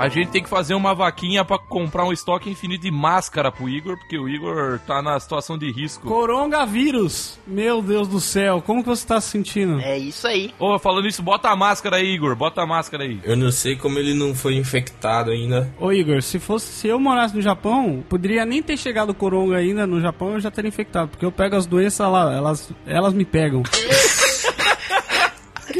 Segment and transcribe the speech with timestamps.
[0.00, 3.68] A gente tem que fazer uma vaquinha pra comprar um estoque infinito de máscara pro
[3.68, 6.08] Igor, porque o Igor tá na situação de risco.
[6.08, 7.38] Coronavírus.
[7.46, 9.78] Meu Deus do céu, como que você tá se sentindo?
[9.78, 10.54] É isso aí.
[10.58, 12.34] Ô, falando isso, bota a máscara aí, Igor.
[12.34, 13.20] Bota a máscara aí.
[13.22, 15.70] Eu não sei como ele não foi infectado ainda.
[15.78, 19.58] Ô Igor, se fosse se eu morasse no Japão, poderia nem ter chegado o coronga
[19.58, 23.12] ainda no Japão, eu já teria infectado, porque eu pego as doenças lá, elas, elas
[23.12, 23.62] me pegam.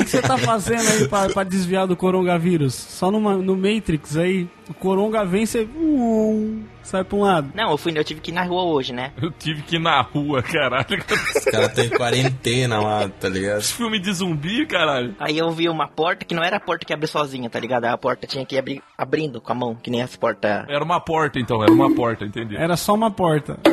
[0.00, 2.74] Que, que você tá fazendo aí pra, pra desviar do coronavírus?
[2.74, 7.50] Só numa, no Matrix aí, o coronga vem, você uh, sai pra um lado.
[7.56, 9.12] Não, eu fui, eu tive que ir na rua hoje, né?
[9.20, 10.86] Eu tive que ir na rua, caralho.
[11.34, 13.62] Os caras estão em quarentena lá, tá ligado?
[13.62, 15.16] Filme de zumbi, caralho.
[15.18, 17.86] Aí eu vi uma porta que não era a porta que abre sozinha, tá ligado?
[17.86, 20.64] A porta tinha que ir abrir, abrindo com a mão, que nem as portas.
[20.68, 21.60] Era uma porta, então.
[21.64, 22.56] Era uma porta, entendi.
[22.56, 23.58] Era só uma porta.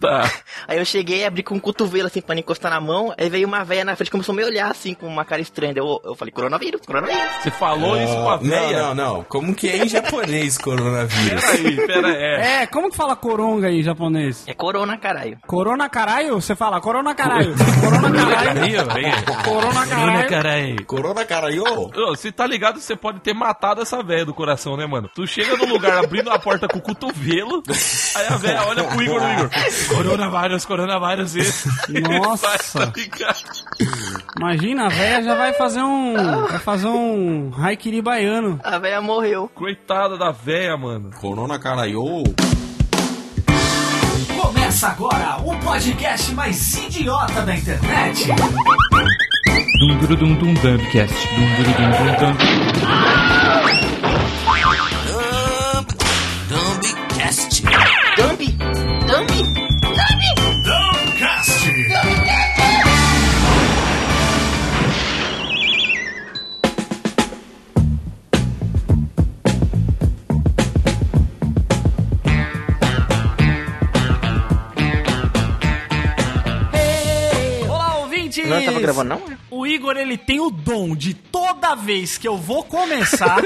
[0.00, 0.30] Tá.
[0.66, 3.14] Aí eu cheguei, abri com um cotovelo assim pra não encostar na mão.
[3.16, 5.72] Aí veio uma velha na frente, começou a me olhar assim com uma cara estranha.
[5.76, 7.22] Eu, eu falei, coronavírus, coronavírus.
[7.42, 8.82] Você falou isso com a véia?
[8.82, 9.24] Não, não, não.
[9.24, 10.13] Como que é em japonês
[10.62, 11.44] coronavírus?
[11.44, 12.62] Peraí, pera é.
[12.62, 14.44] É, como que fala coronga aí em japonês?
[14.46, 15.38] É corona, caralho.
[15.46, 16.34] Corona caralho?
[16.34, 17.54] Você fala corona caralho.
[17.80, 19.44] Corona caralho.
[19.44, 20.86] Corona caralho.
[20.86, 21.64] Corona, caralho!
[21.64, 25.08] Ô, Você tá ligado, você pode ter matado essa velha do coração, né, mano?
[25.14, 27.62] Tu chega no lugar abrindo a porta com o cotovelo,
[28.14, 29.50] aí a velha olha pro Igor, no Igor.
[29.88, 31.68] Coronavírus, coronavírus esse.
[32.00, 32.58] Nossa.
[32.58, 33.44] Sai, tá ligado?
[34.36, 36.14] Imagina, a véia já vai fazer um.
[36.46, 38.60] Vai fazer um haikiri baiano.
[38.62, 39.50] A velha morreu.
[39.54, 41.10] Coitada da velha, mano.
[41.20, 42.22] Corona, caralho!
[44.40, 48.26] Começa agora o podcast mais idiota da internet.
[49.78, 51.28] Dum dum dum dum dumbcast.
[51.28, 53.43] Dum dum dum dum dum.
[78.84, 79.22] Gravando, não?
[79.50, 83.38] O Igor, ele tem o dom de toda vez que eu vou começar.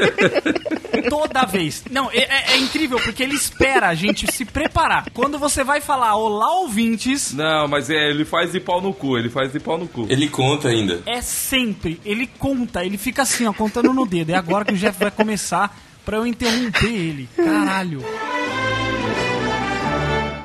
[1.09, 1.85] toda vez.
[1.91, 5.07] Não, é, é- é incrível porque ele espera a gente se preparar.
[5.15, 9.17] Quando você vai falar olá, ouvintes, Não, mas é, ele faz de pau no cu,
[9.17, 10.07] ele faz de pau no cu.
[10.09, 11.01] Ele conta ainda.
[11.07, 12.01] é sempre.
[12.05, 14.31] Ele conta, ele fica assim, ó, contando no dedo.
[14.31, 17.29] É agora que o Jeff vai começar pra eu interromper ele.
[17.37, 18.03] Caralho.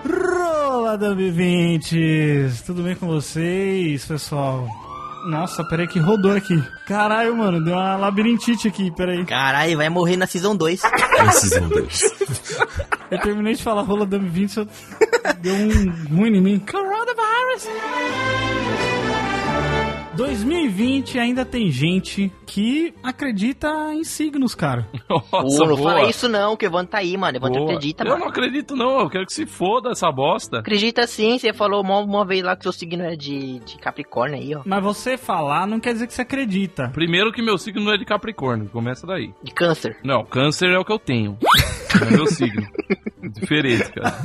[0.05, 2.63] Rola, Dumb20!
[2.65, 4.67] Tudo bem com vocês, pessoal?
[5.25, 6.61] Nossa, peraí que rodou aqui.
[6.85, 9.25] Caralho, mano, deu uma labirintite aqui, peraí.
[9.25, 10.81] Caralho, vai morrer na Season 2.
[11.17, 12.03] Precisam deles.
[13.09, 14.65] Eu terminei de falar rola Dumb20, só
[15.39, 16.59] deu um ruim em mim.
[16.59, 18.42] Coronavirus!
[20.15, 24.87] 2020 ainda tem gente que acredita em signos, cara.
[25.09, 25.93] Nossa, Pô, não boa.
[25.93, 27.37] fala isso não, que o Evandro tá aí, mano.
[27.37, 27.71] Evandro Boa.
[27.73, 28.21] acredita, Eu mano.
[28.21, 28.99] não acredito, não.
[28.99, 30.59] Eu quero que se foda essa bosta.
[30.59, 34.37] Acredita sim, você falou uma, uma vez lá que seu signo é de, de Capricórnio
[34.39, 34.61] aí, ó.
[34.65, 36.89] Mas você falar não quer dizer que você acredita.
[36.89, 39.33] Primeiro que meu signo não é de Capricórnio, começa daí.
[39.41, 39.97] De câncer.
[40.03, 41.37] Não, câncer é o que eu tenho.
[41.99, 42.65] Não é meu signo.
[43.23, 44.17] Diferente, cara.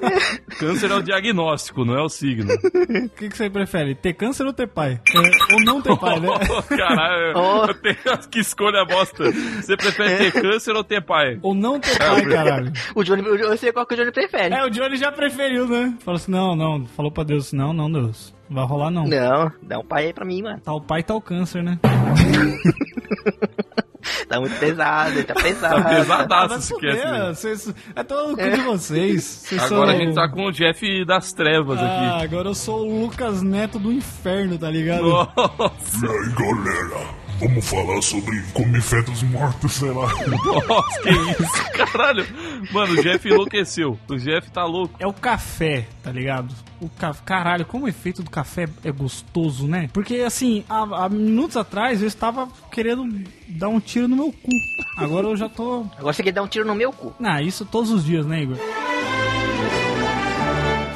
[0.58, 2.50] Câncer é o diagnóstico, não é o signo.
[2.54, 3.94] O que, que você prefere?
[3.94, 4.98] Ter câncer ou ter pai?
[5.14, 6.28] É, ou não ter pai, né?
[6.76, 7.64] Caralho, Oh.
[7.66, 7.96] eu tenho-
[8.30, 9.30] que escolha bosta.
[9.30, 11.38] Você prefere ter câncer ou ter pai?
[11.42, 12.72] Ou não ter pai, caralho.
[12.94, 14.54] O Johnny, eu sei qual que o Johnny prefere.
[14.54, 15.94] É, o Johnny já preferiu, né?
[16.00, 16.86] Falou assim, não, não.
[16.86, 18.34] Falou pra Deus, não, não, Deus.
[18.48, 19.04] Não vai rolar, não.
[19.04, 20.60] Não, dá um pai aí pra mim, mano.
[20.60, 21.78] Tá o pai, tá o câncer, né?
[24.28, 25.82] Tá muito pesado, tá pesado.
[25.82, 29.22] Tá pesadaço Vai esse cast, vocês- É todo o cu de vocês.
[29.24, 32.24] Vocês Agora são- a gente tá com o Jeff das trevas Ah, aqui.
[32.24, 35.02] agora eu sou o Lucas Neto do inferno, tá ligado?
[35.02, 37.06] Nossa, E aí galera,
[37.38, 40.06] vamos falar sobre comer fetos mortos, sei lá.
[40.68, 42.26] nossa, que isso, caralho.
[42.72, 43.98] Mano, o Jeff enlouqueceu.
[44.08, 44.94] O Jeff tá louco.
[44.98, 46.54] É o café, tá ligado?
[46.80, 47.14] O ca...
[47.14, 49.88] Caralho, como o efeito do café é gostoso, né?
[49.92, 54.50] Porque, assim, há, há minutos atrás eu estava querendo dar um tiro no meu cu.
[54.98, 55.86] Agora eu já tô...
[55.98, 57.14] Agora você quer dar um tiro no meu cu.
[57.22, 58.56] Ah, isso todos os dias, né, Igor?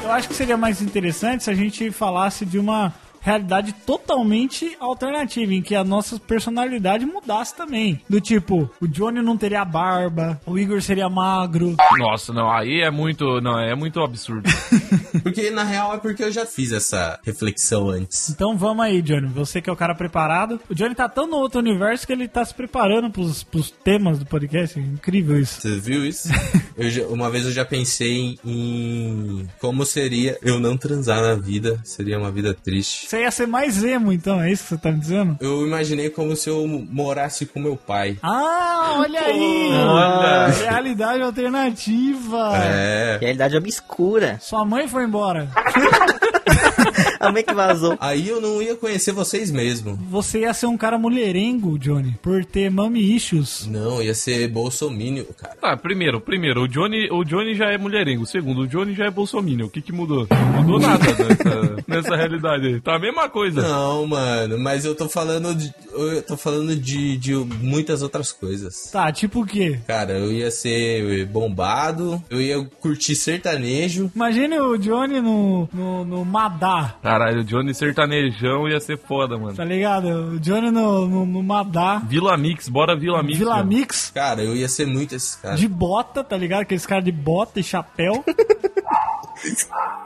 [0.03, 5.53] Eu acho que seria mais interessante se a gente falasse de uma realidade totalmente alternativa,
[5.53, 8.01] em que a nossa personalidade mudasse também.
[8.09, 11.75] Do tipo, o Johnny não teria barba, o Igor seria magro.
[11.97, 14.49] Nossa, não, aí é muito, não, é muito absurdo.
[15.23, 18.29] Porque na real é porque eu já fiz essa reflexão antes.
[18.29, 19.27] Então vamos aí, Johnny.
[19.27, 20.59] Você que é o cara preparado.
[20.69, 24.17] O Johnny tá tão no outro universo que ele tá se preparando pros, pros temas
[24.17, 24.79] do podcast.
[24.79, 25.61] Incrível isso.
[25.61, 26.29] Você viu isso?
[26.77, 31.79] Eu já- uma vez eu já pensei em como seria eu não transar na vida.
[31.83, 33.07] Seria uma vida triste.
[33.11, 35.35] Você ia ser mais emo, então, é isso que você tá me dizendo?
[35.41, 38.17] Eu imaginei como se eu morasse com meu pai.
[38.23, 39.69] Ah, olha aí!
[39.73, 40.47] Olha.
[40.47, 42.53] Realidade alternativa.
[42.55, 43.17] É.
[43.19, 44.37] Realidade obscura.
[44.39, 45.49] Sua mãe foi embora.
[47.19, 47.95] A mãe que vazou.
[47.99, 49.95] Aí eu não ia conhecer vocês mesmo.
[50.09, 53.67] Você ia ser um cara mulherengo, Johnny, por ter mommy issues.
[53.67, 55.55] Não, ia ser bolsomínio, cara.
[55.55, 58.25] Tá, primeiro, primeiro, o Johnny, o Johnny já é mulherengo.
[58.25, 59.67] Segundo, o Johnny já é bolsominion.
[59.67, 60.27] O que que mudou?
[60.29, 62.81] Não mudou nada nessa, nessa realidade aí.
[62.81, 63.61] Tá a mesma coisa.
[63.61, 68.89] Não, mano, mas eu tô falando de, eu tô falando de, de muitas outras coisas.
[68.91, 69.79] Tá, tipo o quê?
[69.85, 74.11] Cara, eu ia ser bombado, eu ia curtir sertanejo.
[74.15, 79.55] Imagine o Johnny no, no, no Madá, Caralho, o Johnny sertanejão ia ser foda, mano.
[79.55, 80.07] tá ligado?
[80.07, 83.37] O Johnny no, no, no Madá, Vila Mix, bora Vila Mix.
[83.37, 83.67] Vila mano.
[83.69, 85.55] Mix, Cara, eu ia ser muito esse cara.
[85.55, 86.61] de bota, tá ligado?
[86.61, 88.23] Aqueles caras de bota e chapéu.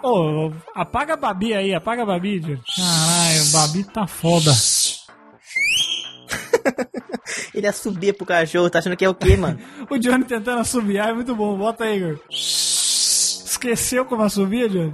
[0.04, 2.62] Ô, apaga a Babi aí, apaga a Babi, Johnny.
[2.76, 4.52] Caralho, o Babi tá foda.
[7.54, 9.60] Ele ia subir pro cachorro, tá achando que é o quê, mano?
[9.90, 11.56] O Johnny tentando assobiar é muito bom.
[11.58, 12.20] Bota aí, Igor.
[13.66, 14.94] Esqueceu como assobia, Johnny?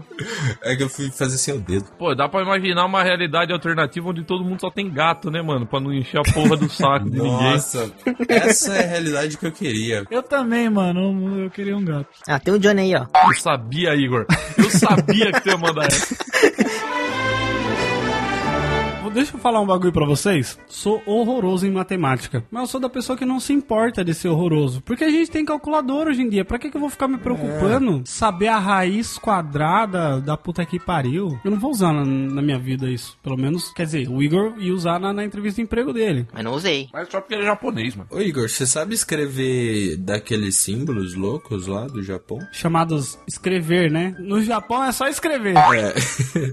[0.63, 1.85] É que eu fui fazer sem o dedo.
[1.99, 5.65] Pô, dá pra imaginar uma realidade alternativa onde todo mundo só tem gato, né, mano?
[5.65, 7.51] Pra não encher a porra do saco de ninguém.
[7.51, 7.91] Nossa,
[8.29, 10.05] essa é a realidade que eu queria.
[10.09, 11.41] Eu também, mano.
[11.43, 12.07] Eu queria um gato.
[12.25, 13.05] Ah, tem um Johnny aí, ó.
[13.27, 14.25] Eu sabia, Igor.
[14.57, 16.15] Eu sabia que tu ia mandar essa.
[19.13, 20.57] Deixa eu falar um bagulho pra vocês.
[20.67, 22.43] Sou horroroso em matemática.
[22.49, 24.81] Mas eu sou da pessoa que não se importa de ser horroroso.
[24.81, 26.45] Porque a gente tem calculador hoje em dia.
[26.45, 28.01] Pra que, que eu vou ficar me preocupando?
[28.05, 31.39] Saber a raiz quadrada da puta que pariu.
[31.43, 33.17] Eu não vou usar na, na minha vida isso.
[33.21, 36.25] Pelo menos, quer dizer, o Igor ia usar na, na entrevista de emprego dele.
[36.33, 36.87] Mas não usei.
[36.93, 38.07] Mas só porque ele é japonês, mano.
[38.11, 42.39] Ô Igor, você sabe escrever daqueles símbolos loucos lá do Japão?
[42.53, 44.15] Chamados escrever, né?
[44.19, 45.55] No Japão é só escrever.
[45.57, 45.93] É.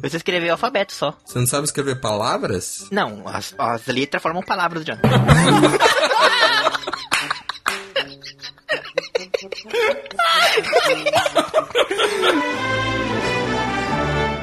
[0.02, 1.16] Você escreveu alfabeto só.
[1.24, 2.00] Você não sabe escrever
[2.48, 2.88] palavras?
[2.90, 5.00] Não, as, as letras formam palavras, Johnny.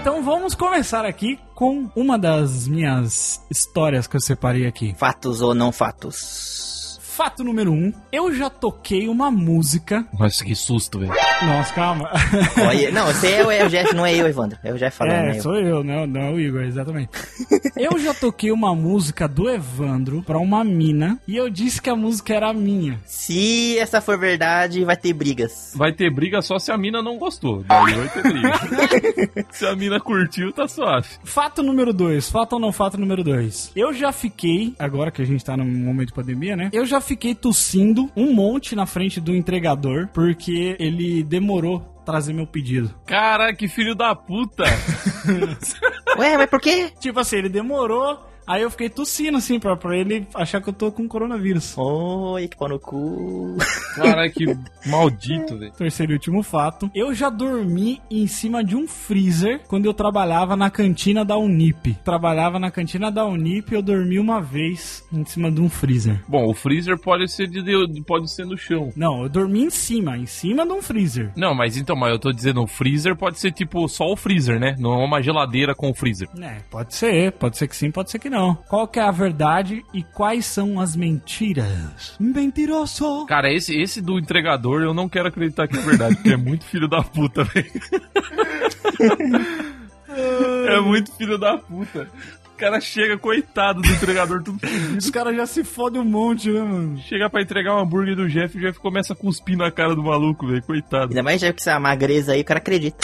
[0.02, 4.96] Então vamos começar aqui com uma das minhas histórias que eu separei aqui.
[4.98, 6.75] Fatos ou não fatos?
[7.16, 10.06] Fato número um, eu já toquei uma música.
[10.20, 11.14] Nossa, que susto, velho.
[11.46, 12.12] Nossa, calma.
[12.58, 14.58] Olha, não, você é o, é o Jeff, não é eu, Evandro.
[14.62, 15.40] É o Jeff falando, É, né?
[15.40, 17.10] sou eu, não, não o Igor, exatamente.
[17.78, 21.96] eu já toquei uma música do Evandro pra uma mina e eu disse que a
[21.96, 23.00] música era minha.
[23.06, 25.72] Se essa for verdade, vai ter brigas.
[25.74, 27.64] Vai ter briga só se a mina não gostou.
[27.64, 29.46] Daí vai ter briga.
[29.52, 31.08] se a mina curtiu, tá suave.
[31.24, 33.72] Fato número dois, fato ou não fato número dois.
[33.74, 36.70] Eu já fiquei, agora que a gente tá num momento de pandemia, né?
[36.74, 42.46] Eu já fiquei tossindo um monte na frente do entregador porque ele demorou trazer meu
[42.46, 42.94] pedido.
[43.06, 44.64] Cara, que filho da puta.
[46.18, 46.92] Ué, mas por quê?
[47.00, 50.74] Tipo assim, ele demorou, aí eu fiquei tossindo assim pra, pra ele achar que eu
[50.74, 51.76] tô com coronavírus.
[51.78, 53.58] Oi, que pau no cu.
[53.96, 54.46] Cara, que
[54.90, 55.72] maldito, velho.
[55.74, 56.90] Terceiro e último fato.
[56.94, 61.94] Eu já dormi em cima de um freezer quando eu trabalhava na cantina da Unip.
[62.04, 66.22] Trabalhava na cantina da Unip e eu dormi uma vez em cima de um freezer.
[66.28, 68.92] Bom, o freezer pode ser de, de- pode ser no chão.
[68.96, 71.32] Não, eu dormi em cima, em cima de um freezer.
[71.36, 74.60] Não, mas então, mas eu tô dizendo, o freezer pode ser tipo só o freezer,
[74.60, 74.76] né?
[74.80, 76.28] Não é uma geladeira com o freezer.
[76.42, 78.35] É, pode ser, pode ser que sim, pode ser que não.
[78.68, 82.16] Qual que é a verdade e quais são as mentiras?
[82.20, 83.26] Mentiroso!
[83.26, 86.66] Cara, esse, esse do entregador eu não quero acreditar que é verdade, porque é muito
[86.66, 87.72] filho da puta, velho.
[90.68, 92.10] é muito filho da puta.
[92.56, 94.98] O cara chega, coitado do entregador, tudo fudido.
[94.98, 96.98] Os caras já se fodem um monte, né, mano?
[97.00, 99.94] Chega pra entregar um hambúrguer do Jeff e o Jeff começa a cuspir na cara
[99.94, 100.64] do maluco, velho.
[100.64, 101.10] Coitado.
[101.10, 102.98] Ainda mais já que essa magreza aí, o cara acredita.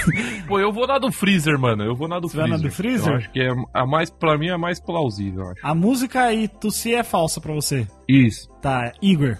[0.46, 1.84] Pô, eu vou na do freezer, mano.
[1.84, 2.62] Eu vou na do Você vai freezer.
[2.62, 3.08] na do freezer?
[3.12, 5.60] Eu acho que é a mais, pra mim, é a mais plausível, eu acho.
[5.66, 7.86] A música aí, Tussi é falsa pra você.
[8.06, 8.46] Isso.
[8.60, 9.38] Tá, Igor,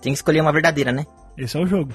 [0.00, 1.04] Tem que escolher uma verdadeira, né?
[1.36, 1.92] esse é o jogo.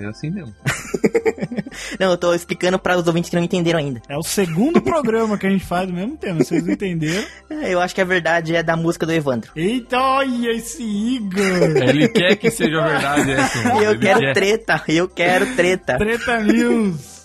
[0.00, 0.54] É assim mesmo.
[1.98, 4.00] Não, eu tô explicando para os ouvintes que não entenderam ainda.
[4.08, 7.24] É o segundo programa que a gente faz do mesmo tema, vocês não entenderam?
[7.50, 9.50] É, Eu acho que a verdade é da música do Evandro.
[9.54, 11.42] Eita, olha esse Igor!
[11.88, 13.62] Ele quer que seja verdade essa.
[13.62, 13.82] mano.
[13.82, 14.32] Eu Ele quero quer.
[14.34, 15.96] treta, eu quero treta.
[15.98, 17.18] Treta News!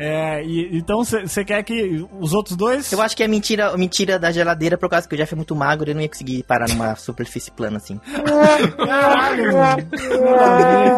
[0.00, 2.90] É, e, então você quer que os outros dois?
[2.92, 5.56] Eu acho que é mentira, mentira da geladeira por causa que o Jeff é muito
[5.56, 8.00] magro e não ia conseguir parar numa superfície plana assim.
[8.76, 9.88] Caralho, mano.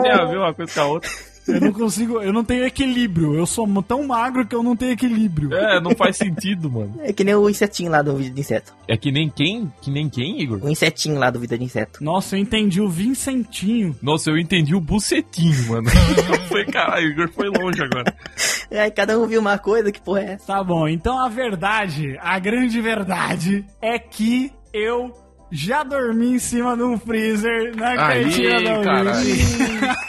[0.02, 1.10] Tem a ver uma coisa com a outra.
[1.54, 3.34] Eu não consigo, eu não tenho equilíbrio.
[3.34, 5.54] Eu sou tão magro que eu não tenho equilíbrio.
[5.54, 6.94] É, não faz sentido, mano.
[7.00, 8.74] É que nem o insetinho lá do Vida de Inseto.
[8.86, 9.72] É que nem quem?
[9.80, 10.60] Que nem quem, Igor?
[10.62, 12.02] O insetinho lá do Vida de Inseto.
[12.02, 13.96] Nossa, eu entendi o Vincentinho.
[14.02, 15.88] Nossa, eu entendi o bucetinho, mano.
[16.48, 18.14] foi, caralho, Igor foi longe agora.
[18.70, 20.46] Aí cada um viu uma coisa, que porra é essa?
[20.46, 25.12] Tá bom, então a verdade, a grande verdade é que eu
[25.50, 29.12] já dormi em cima de um freezer na cantina da.
[29.18, 29.38] Wii.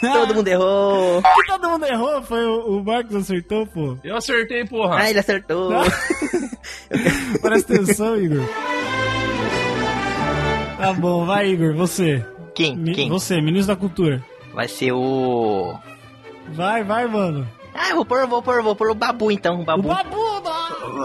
[0.00, 1.22] Todo mundo errou.
[1.22, 3.96] que todo mundo errou, foi o, o Marcos acertou, pô.
[4.04, 4.96] Eu acertei, porra.
[4.98, 5.70] Ah, ele acertou.
[7.42, 8.44] Presta atenção, Igor.
[10.78, 12.24] Tá bom, vai, Igor, você.
[12.54, 12.76] Quem?
[12.76, 13.08] Mi- Quem?
[13.08, 14.22] Você, ministro da cultura.
[14.52, 15.74] Vai ser o...
[16.50, 17.48] Vai, vai, mano.
[17.74, 19.88] Ah, eu vou pôr, vou pôr, vou pôr o Babu então, o O Babu.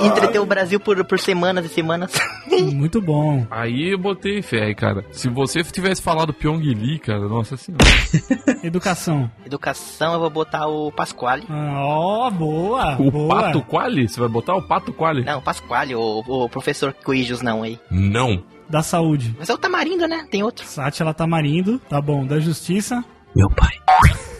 [0.02, 2.12] Entreteu o Brasil por, por semanas e semanas.
[2.74, 3.46] Muito bom.
[3.50, 5.06] Aí eu botei fé, cara.
[5.12, 7.84] Se você tivesse falado Pyong Lee, cara, nossa senhora.
[8.64, 9.30] Educação.
[9.46, 11.44] Educação, eu vou botar o Pasquale.
[11.50, 12.96] Ah, Ó, boa.
[13.00, 13.42] O boa.
[13.44, 14.08] Pato Quali?
[14.08, 15.24] Você vai botar o Pato Quali?
[15.24, 17.80] Não, Pasquale, o, o professor Coijos não aí.
[17.90, 18.44] Não.
[18.70, 19.34] Da saúde.
[19.40, 20.28] Mas é o Tamarindo, né?
[20.30, 20.66] Tem outro.
[20.66, 22.26] Sátila Tamarindo, tá bom.
[22.26, 23.04] Da justiça.
[23.36, 23.72] Meu pai.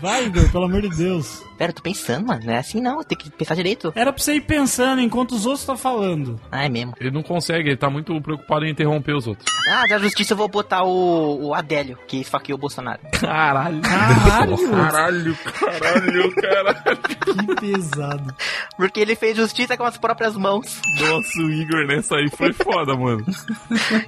[0.00, 1.42] Vai, Igor, pelo amor de Deus.
[1.56, 2.42] Pera, eu tô pensando, mano.
[2.44, 3.92] Não é assim não, tem que pensar direito.
[3.94, 6.40] Era pra você ir pensando enquanto os outros estão falando.
[6.50, 6.94] Ah, é mesmo.
[7.00, 9.46] Ele não consegue, ele tá muito preocupado em interromper os outros.
[9.68, 13.00] Ah, da justiça eu vou botar o, o Adélio, que esfaqueou o Bolsonaro.
[13.20, 13.80] Caralho.
[13.82, 14.56] Caralho.
[14.68, 16.98] Caralho, caralho, caralho.
[17.24, 18.34] Que pesado.
[18.76, 20.80] Porque ele fez justiça com as próprias mãos.
[21.00, 23.24] Nossa, o Igor nessa aí foi foda, mano.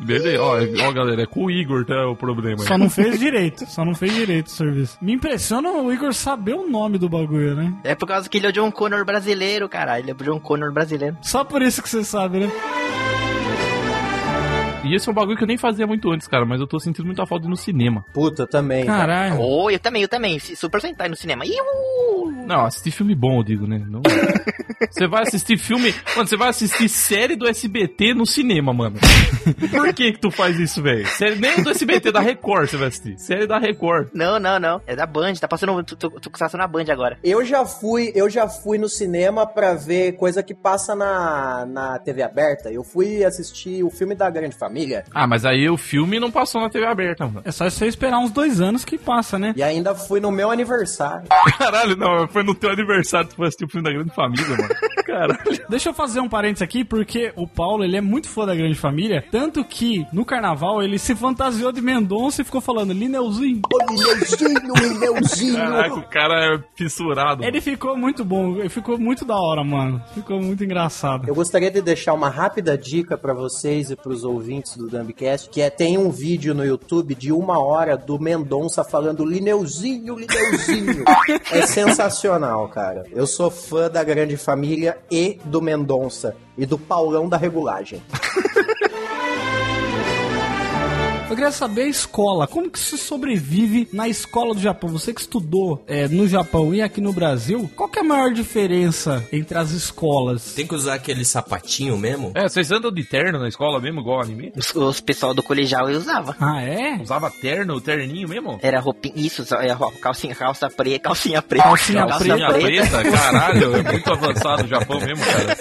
[0.00, 2.08] Beleza, ó, ó, galera, é com o Igor, tá?
[2.08, 2.58] O problema.
[2.64, 3.64] Só não fez direito.
[3.66, 4.98] Só não fez direito o serviço.
[5.00, 7.74] Me impressiona o Igor saber o nome do bagulho, né?
[7.84, 9.98] É por causa que ele é o John Connor brasileiro, cara.
[9.98, 11.16] Ele é o John Connor brasileiro.
[11.22, 12.50] Só por isso que você sabe, né?
[14.86, 16.78] E esse é um bagulho que eu nem fazia muito antes, cara, mas eu tô
[16.78, 18.04] sentindo muita falta no cinema.
[18.12, 18.86] Puta, também.
[18.86, 19.40] Caralho.
[19.40, 20.38] Oh, eu também, eu também.
[20.38, 21.44] Super Sentai no cinema.
[21.44, 22.46] Iu!
[22.46, 23.84] Não, assistir filme bom, eu digo, né?
[23.88, 24.02] Não...
[24.90, 25.94] Você vai assistir filme.
[26.14, 28.98] Mano, você vai assistir série do SBT no cinema, mano.
[29.70, 31.06] Por que que tu faz isso, velho?
[31.06, 33.18] Série nem do SBT, da Record você vai assistir.
[33.18, 34.08] Série da Record.
[34.12, 34.80] Não, não, não.
[34.86, 35.34] É da Band.
[35.34, 35.82] Tá passando.
[35.82, 37.18] Tu, tu passando na Band agora.
[37.24, 41.98] Eu já fui, eu já fui no cinema pra ver coisa que passa na, na
[41.98, 42.70] TV aberta.
[42.70, 44.75] Eu fui assistir o filme da Grande Família
[45.14, 47.42] Ah, mas aí o filme não passou na TV aberta, mano.
[47.44, 49.52] É só você esperar uns dois anos que passa, né?
[49.56, 51.26] e ainda fui no meu aniversário.
[51.58, 54.48] Caralho, não, foi no teu aniversário que tu foi assistir o filme da Grande Família,
[54.48, 54.74] mano.
[55.06, 55.38] Caralho.
[55.68, 58.74] Deixa eu fazer um parênteses aqui, porque o Paulo, ele é muito fã da Grande
[58.74, 63.62] Família, tanto que no carnaval ele se fantasiou de Mendonça e ficou falando Lineuzinho.
[63.72, 65.56] Ô, Lineuzinho, Lineuzinho.
[65.56, 67.44] Caraca, o cara é fissurado.
[67.44, 70.02] Ele ficou muito bom, ele ficou muito da hora, mano.
[70.14, 71.28] Ficou muito engraçado.
[71.28, 75.60] Eu gostaria de deixar uma rápida dica pra vocês e pros ouvintes do Dumbcast, que
[75.60, 81.04] é tem um vídeo no YouTube de uma hora do Mendonça falando Lineuzinho, Lineuzinho.
[81.52, 83.04] é sensacional, cara.
[83.12, 88.02] Eu sou fã da Grande Família e do Mendonça e do Paulão da Regulagem.
[91.28, 94.88] Eu queria saber a escola, como que se sobrevive na escola do Japão?
[94.90, 98.32] Você que estudou é, no Japão e aqui no Brasil, qual que é a maior
[98.32, 100.54] diferença entre as escolas?
[100.54, 102.30] Tem que usar aquele sapatinho mesmo?
[102.32, 104.52] É, vocês andam de terno na escola mesmo, igual anime?
[104.56, 106.36] Os, os pessoal do colegial eu usava.
[106.38, 106.96] Ah, é?
[107.02, 108.60] Usava terno, terninho mesmo?
[108.62, 109.14] Era roupinha.
[109.16, 111.64] Isso, é calcinha, calça preta, calcinha preta.
[111.64, 115.56] Calcinha Calcinha preta, caralho, é muito avançado o Japão mesmo, cara.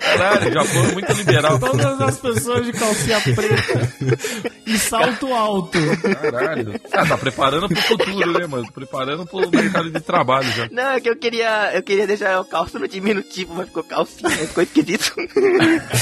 [0.00, 1.58] Caralho, o Japão é muito liberal.
[1.60, 5.78] Todas as pessoas de calcinha preta e salto alto.
[6.20, 6.80] Caralho.
[6.92, 8.72] Ah, tá preparando pro futuro, né, mano?
[8.72, 10.68] Preparando pro mercado de trabalho já.
[10.70, 11.72] Não, é que eu queria.
[11.74, 15.14] Eu queria deixar o calço no diminutivo, mas ficou calcinha, ficou esquisito.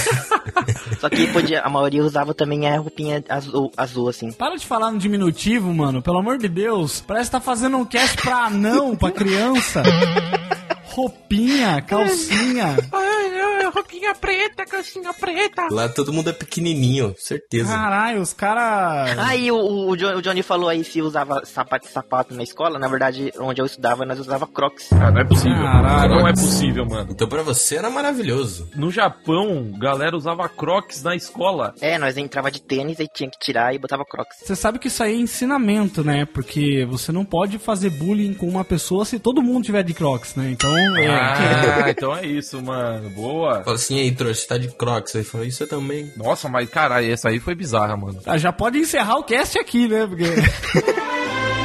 [1.00, 4.32] Só que podia, a maioria usava também a roupinha azul, azul assim.
[4.32, 6.02] Para de falar no diminutivo, mano.
[6.02, 7.02] Pelo amor de Deus.
[7.06, 9.82] Parece que tá fazendo um cast pra anão, pra criança.
[10.84, 12.76] Roupinha, calcinha.
[13.76, 15.68] Roupinha preta, calcinha preta.
[15.70, 17.72] Lá todo mundo é pequenininho, certeza.
[17.72, 19.18] Caralho, os caras.
[19.18, 22.78] Aí o, o, o Johnny falou aí se usava sapato sapato na escola.
[22.78, 24.92] Na verdade, onde eu estudava, nós usava crocs.
[24.92, 25.62] Ah, não é possível.
[25.62, 26.14] Caralho.
[26.14, 27.08] Não é possível, mano.
[27.10, 28.68] Então pra você era maravilhoso.
[28.74, 31.74] No Japão, galera usava crocs na escola.
[31.80, 34.38] É, nós entrava de tênis e tinha que tirar e botava crocs.
[34.42, 36.24] Você sabe que isso aí é ensinamento, né?
[36.24, 40.34] Porque você não pode fazer bullying com uma pessoa se todo mundo tiver de crocs,
[40.34, 40.50] né?
[40.50, 41.08] Então, é.
[41.08, 43.10] Ah, então é isso, mano.
[43.10, 43.62] Boa.
[43.66, 45.16] Fala assim, aí, trouxa, você tá de crocs.
[45.16, 46.12] Aí fala, isso eu também.
[46.16, 48.20] Nossa, mas caralho, essa aí foi bizarra, mano.
[48.24, 50.06] Ah, já pode encerrar o cast aqui, né?
[50.06, 50.22] Porque.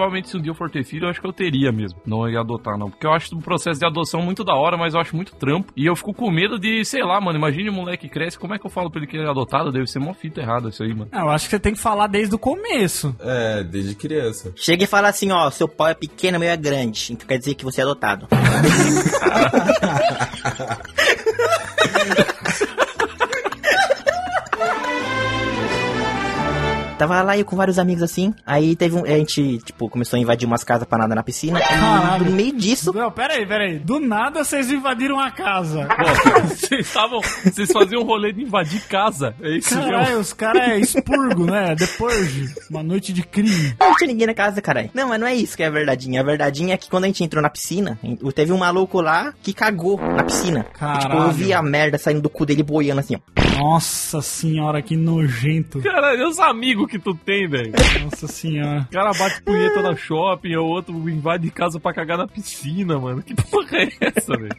[0.00, 2.00] provavelmente se um dia eu for ter filho, eu acho que eu teria mesmo.
[2.06, 2.88] Não ia adotar, não.
[2.90, 5.70] Porque eu acho o processo de adoção muito da hora, mas eu acho muito trampo.
[5.76, 8.58] E eu fico com medo de, sei lá, mano, imagine um moleque cresce, como é
[8.58, 9.70] que eu falo pra ele que ele é adotado?
[9.70, 11.08] Deve ser uma fita errada isso aí, mano.
[11.12, 13.14] Ah, Eu acho que você tem que falar desde o começo.
[13.20, 14.52] É, desde criança.
[14.56, 17.12] Chega e fala assim, ó, seu pau é pequeno, meu é grande.
[17.12, 18.26] Então quer dizer que você é adotado.
[27.00, 28.34] Tava lá eu com vários amigos assim.
[28.44, 29.04] Aí teve um.
[29.04, 31.58] A gente, tipo, começou a invadir umas casas pra nada na piscina.
[31.58, 32.26] Caralho.
[32.26, 32.92] E no meio disso.
[32.92, 33.78] Não, pera aí, pera aí.
[33.78, 35.88] Do nada vocês invadiram a casa.
[35.88, 37.22] Pô, vocês estavam.
[37.22, 39.34] Vocês faziam um rolê de invadir casa.
[39.40, 39.90] É isso mesmo.
[39.90, 41.74] Caralho, os caras é expurgo, né?
[41.74, 42.54] The Purge.
[42.68, 43.74] Uma noite de crime.
[43.80, 44.90] Não tinha ninguém na casa, caralho.
[44.92, 46.20] Não, mas não é isso que é a verdadeinha.
[46.20, 47.98] A verdadeinha é que quando a gente entrou na piscina,
[48.34, 50.64] teve um maluco lá que cagou na piscina.
[50.64, 51.00] Caralho.
[51.00, 53.40] Tipo, eu vi a merda saindo do cu dele boiando assim, ó.
[53.58, 55.80] Nossa senhora, que nojento.
[55.80, 57.72] Caralho, os amigos que tu tem, velho.
[58.02, 58.80] Nossa senhora.
[58.82, 63.22] O cara bate punheta na shopping, o outro invade casa pra cagar na piscina, mano.
[63.22, 64.56] Que porra é essa, velho?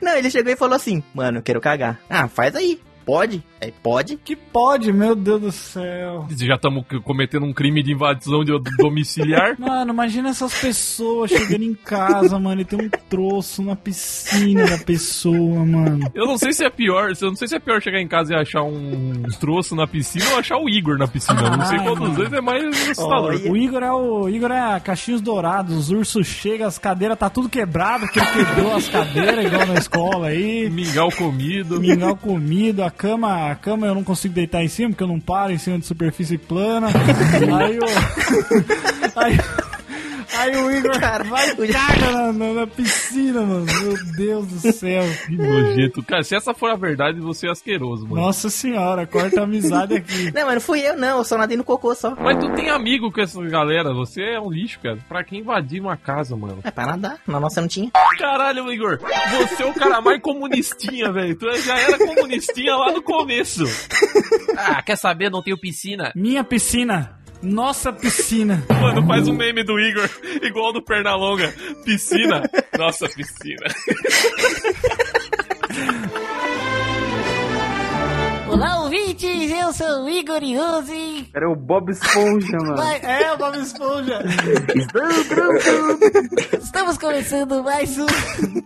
[0.00, 2.00] Não, ele chegou e falou assim, mano, eu quero cagar.
[2.08, 2.80] Ah, faz aí.
[3.04, 3.42] Pode?
[3.60, 4.16] É, pode?
[4.16, 6.26] Que pode, meu Deus do céu.
[6.36, 9.54] Já estamos cometendo um crime de invasão de domiciliar.
[9.60, 14.78] Mano, imagina essas pessoas chegando em casa, mano, e tem um troço na piscina da
[14.78, 16.10] pessoa, mano.
[16.14, 18.34] Eu não sei se é pior, eu não sei se é pior chegar em casa
[18.34, 21.40] e achar um troço na piscina ou achar o Igor na piscina.
[21.42, 23.34] Eu não sei qual dos dois é mais assustador.
[23.48, 27.48] O Igor é o Igor é caixinhos dourados, os ursos chegam, as cadeiras tá tudo
[27.48, 30.70] quebrado, porque ele quebrou as cadeiras igual na escola aí.
[30.70, 31.80] Mingau comido.
[31.80, 35.18] Mingau comido, a cama, a cama eu não consigo deitar em cima, porque eu não
[35.18, 36.88] paro em cima de superfície plana.
[37.58, 37.82] aí o.
[39.18, 39.38] aí,
[40.38, 40.98] aí o Igor
[41.28, 43.66] vai e caga na, na- na piscina, mano.
[43.66, 45.02] Meu Deus do céu.
[45.26, 46.02] Que nojento.
[46.02, 48.22] Cara, se essa for a verdade, você é asqueroso, mano.
[48.22, 50.30] Nossa senhora, corta a amizade aqui.
[50.34, 51.18] Não, mas não fui eu, não.
[51.18, 52.14] Eu só nadei no cocô só.
[52.16, 54.98] Mas tu tem amigo com essa galera, você é um lixo, cara.
[55.08, 56.58] Pra quem invadir uma casa, mano?
[56.64, 57.18] É pra nadar.
[57.26, 57.90] Na nossa não tinha.
[58.18, 58.98] Caralho, Igor,
[59.30, 61.34] você é o cara mais comunistinha, velho.
[61.36, 63.64] Tu já era comunistinha lá no começo.
[64.56, 65.30] Ah, quer saber?
[65.30, 66.12] Não tenho piscina.
[66.14, 67.18] Minha piscina.
[67.42, 68.62] Nossa piscina.
[68.80, 70.08] Mano, faz um meme do Igor,
[70.42, 71.52] igual do Pernalonga.
[71.84, 72.42] Piscina.
[72.78, 73.66] Nossa, piscina.
[78.48, 79.50] Olá, ouvintes!
[79.50, 81.26] Eu sou o Igor Iose.
[81.34, 82.76] Era o Bob Esponja, mano.
[82.76, 84.22] Vai- É, o Bob Esponja.
[86.62, 88.06] Estamos começando mais um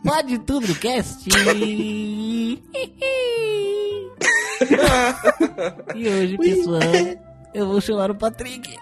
[0.04, 1.28] Pode Tudo Cast.
[5.94, 6.80] e hoje, pessoal,
[7.56, 8.76] eu vou chamar o Patrick.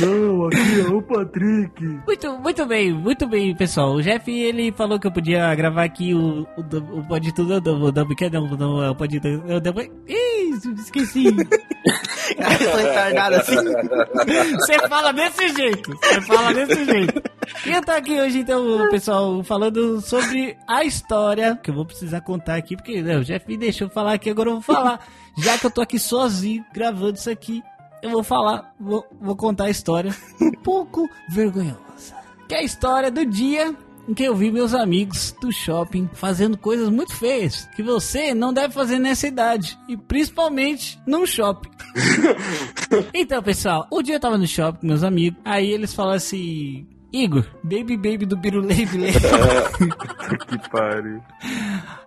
[0.00, 1.84] Não, aqui é o Patrick.
[2.06, 3.94] Muito, muito bem, muito bem, pessoal.
[3.94, 7.78] O Jeff, ele falou que eu podia gravar aqui o, o, o Pode Tudo, não,
[7.78, 9.88] não, não, não, não, é o Pode Tudo, eu depois...
[10.08, 11.26] Ih, esqueci.
[11.26, 13.56] Eu tô retardado assim.
[13.56, 15.96] Você fala desse jeito.
[15.96, 17.22] Você fala desse jeito.
[17.66, 22.20] E eu tô aqui hoje, então, pessoal, falando sobre a história que eu vou precisar
[22.20, 25.06] contar aqui, porque né, o Jeff me deixou falar aqui, agora eu vou falar.
[25.36, 27.62] Já que eu tô aqui sozinho gravando isso aqui,
[28.02, 31.78] eu vou falar, vou, vou contar a história um pouco vergonhosa.
[32.48, 33.74] Que é a história do dia
[34.08, 38.54] em que eu vi meus amigos do shopping fazendo coisas muito feias que você não
[38.54, 41.70] deve fazer nessa idade e principalmente num shopping.
[43.12, 46.86] então, pessoal, um dia eu tava no shopping com meus amigos, aí eles falaram assim:
[47.12, 48.84] Igor, baby baby do Birulei
[50.46, 51.22] Que pariu.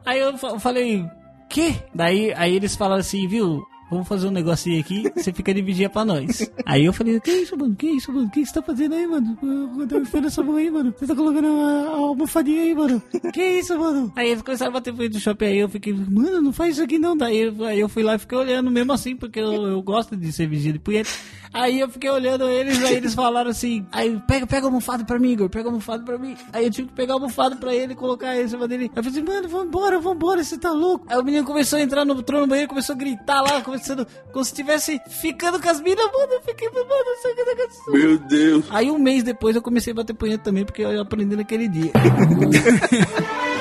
[0.06, 1.06] Aí eu fa- falei,
[1.50, 1.76] que?
[1.94, 3.64] Daí aí eles falaram assim, viu?
[3.92, 6.50] Vamos fazer um negocinho aqui, você fica de vigia pra nós.
[6.66, 7.76] Aí eu falei, que isso, mano?
[7.76, 8.30] Que isso, mano?
[8.30, 9.38] Que você tá fazendo aí, mano?
[9.86, 10.96] Tá enfiando essa mão aí, mano?
[10.98, 13.04] Você tá colocando a, a almofadinha aí, mano?
[13.34, 14.10] Que isso, mano?
[14.16, 16.84] Aí eles começaram a bater frente do shopping aí, eu fiquei, mano, não faz isso
[16.84, 17.18] aqui não.
[17.18, 20.16] Daí eu, aí eu fui lá e fiquei olhando mesmo assim, porque eu, eu gosto
[20.16, 21.10] de ser vigia de punheta.
[21.54, 25.20] Aí eu fiquei olhando eles, aí eles falaram assim, aí pega, pega o almofado pra
[25.20, 26.34] mim, Igor, pega o almofado pra mim.
[26.54, 28.86] Aí eu tive que pegar o almofado pra ele colocar em cima dele.
[28.86, 31.06] Aí eu falei assim, mano, vambora, vambora, você tá louco.
[31.10, 34.08] Aí o menino começou a entrar no, entrou no banheiro, começou a gritar lá, começando,
[34.32, 37.46] como se estivesse ficando com as minas, mano, eu fiquei, mano, não sei o que
[37.46, 37.94] tá acontecendo.
[37.94, 38.66] Meu Deus.
[38.70, 41.92] Aí um mês depois eu comecei a bater punheta também, porque eu aprendi naquele dia.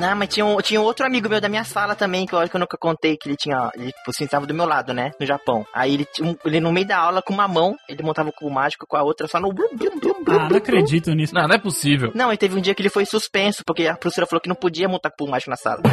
[0.00, 2.50] Não, mas tinha, um, tinha outro amigo meu da minha sala também, que eu acho
[2.50, 3.70] que eu nunca contei, que ele tinha.
[3.74, 5.10] Ele tipo, assim, tava do meu lado, né?
[5.20, 5.66] No Japão.
[5.74, 6.08] Aí ele,
[6.46, 9.02] ele no meio da aula, com uma mão, ele montava o cubo mágico com a
[9.02, 9.52] outra só no.
[9.52, 11.34] blum, blum, blum, blum, Ah, não acredito nisso.
[11.34, 12.12] Não, não é possível.
[12.14, 14.56] Não, e teve um dia que ele foi suspenso, porque a professora falou que não
[14.56, 15.82] podia montar cubo mágico na sala.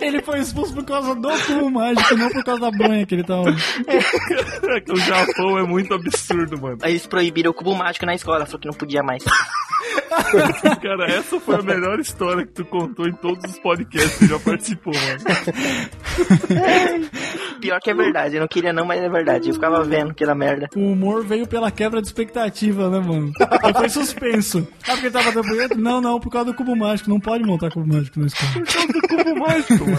[0.00, 3.24] Ele foi expulso por causa do cubo mágico, não por causa da banha que ele
[3.24, 3.44] tava.
[4.60, 6.78] Caraca, o Japão é muito absurdo, mano.
[6.82, 9.24] Aí eles proibiram o cubo mágico na escola, falou que não podia mais.
[10.82, 14.30] Cara, essa foi a melhor história que tu contou em todos os podcasts que tu
[14.30, 15.18] já participou, mano.
[17.60, 19.48] Pior que é verdade, eu não queria não, mas é verdade.
[19.48, 20.68] Eu ficava vendo aquela merda.
[20.76, 23.32] O humor veio pela quebra de expectativa, né, mano?
[23.62, 24.66] Aí foi suspenso.
[24.86, 25.74] Ah, porque tava dando punheta?
[25.74, 27.10] Não, não, por causa do cubo mágico.
[27.10, 28.52] Não pode montar cubo mágico no escola.
[28.52, 29.98] Por causa do cubo mágico, mano.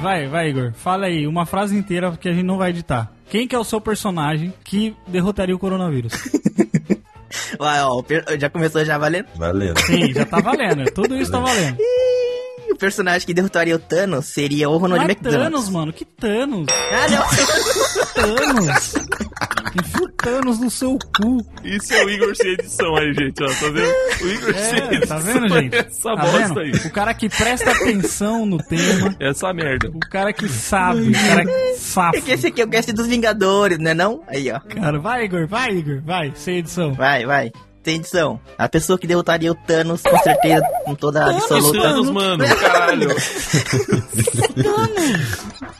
[0.00, 0.72] Vai, vai, Igor.
[0.74, 3.13] Fala aí, uma frase inteira que a gente não vai editar.
[3.28, 6.12] Quem que é o seu personagem que derrotaria o coronavírus?
[7.58, 8.02] Vai, ó,
[8.38, 9.26] já começou já valendo?
[9.36, 9.78] Valendo.
[9.80, 10.84] Sim, já tá valendo.
[10.92, 11.76] Tudo isso tá valendo.
[11.80, 15.44] Ih, O personagem que derrotaria o Thanos seria o Ronald é McDonald.
[15.44, 15.92] Thanos, mano.
[15.92, 16.66] Que Thanos?
[16.92, 18.26] Ah, não.
[18.36, 18.94] Thanos.
[19.78, 21.44] Enfia o Thanos no seu cu.
[21.64, 23.46] Isso é o Igor sem edição aí, gente, ó.
[23.46, 23.94] Tá vendo?
[24.22, 25.06] O Igor sem É, edição.
[25.08, 25.76] tá vendo, gente?
[25.76, 26.60] Essa Tá bosta vendo?
[26.60, 26.70] aí.
[26.72, 29.14] O cara que presta atenção no tema.
[29.20, 29.88] Essa merda.
[29.90, 31.08] O cara que sabe.
[31.08, 32.16] O cara que safa.
[32.18, 34.22] É que esse aqui é o cast dos Vingadores, né não?
[34.28, 34.60] Aí, ó.
[34.60, 35.46] Cara, vai, Igor.
[35.46, 36.02] Vai, Igor.
[36.04, 36.32] Vai.
[36.34, 36.92] Sem edição.
[36.94, 37.50] Vai, vai.
[37.84, 38.40] Tem edição.
[38.56, 41.82] A pessoa que derrotaria o Thanos, com certeza, com toda a absoluta.
[41.82, 43.08] Thanos, mano, caralho.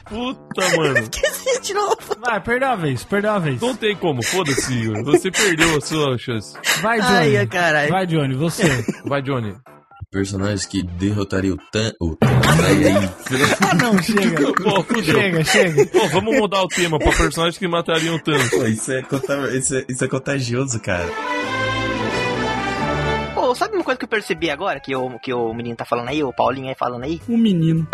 [0.05, 0.99] Puta, mano.
[0.99, 1.97] Esqueci de novo.
[2.21, 3.05] Vai, perdeu a vez.
[3.05, 3.61] Perdeu a vez.
[3.61, 5.03] Não tem como, foda-se, Igor.
[5.05, 6.55] Você perdeu a sua chance.
[6.83, 7.37] Vai, Johnny.
[7.39, 7.91] Ai, caralho.
[7.91, 8.35] Vai, Johnny.
[8.35, 8.85] Você.
[9.07, 9.55] Vai, Johnny.
[10.13, 11.91] Personagens que derrotaria o Tan.
[12.01, 13.11] O Aí, aí,
[13.69, 14.01] Ah, não.
[14.01, 14.53] Chega.
[14.63, 15.03] Pô, fudeu.
[15.03, 15.87] Chega, chega.
[15.87, 18.51] Pô, vamos mudar o tema pra personagens que matariam o Thanos.
[18.51, 19.03] Pô, isso é,
[19.57, 21.09] isso, é, isso é contagioso, cara.
[23.55, 24.81] Sabe uma coisa que eu percebi agora?
[24.81, 27.21] Que o, que o menino tá falando aí, o Paulinho aí falando aí?
[27.29, 27.87] Um menino.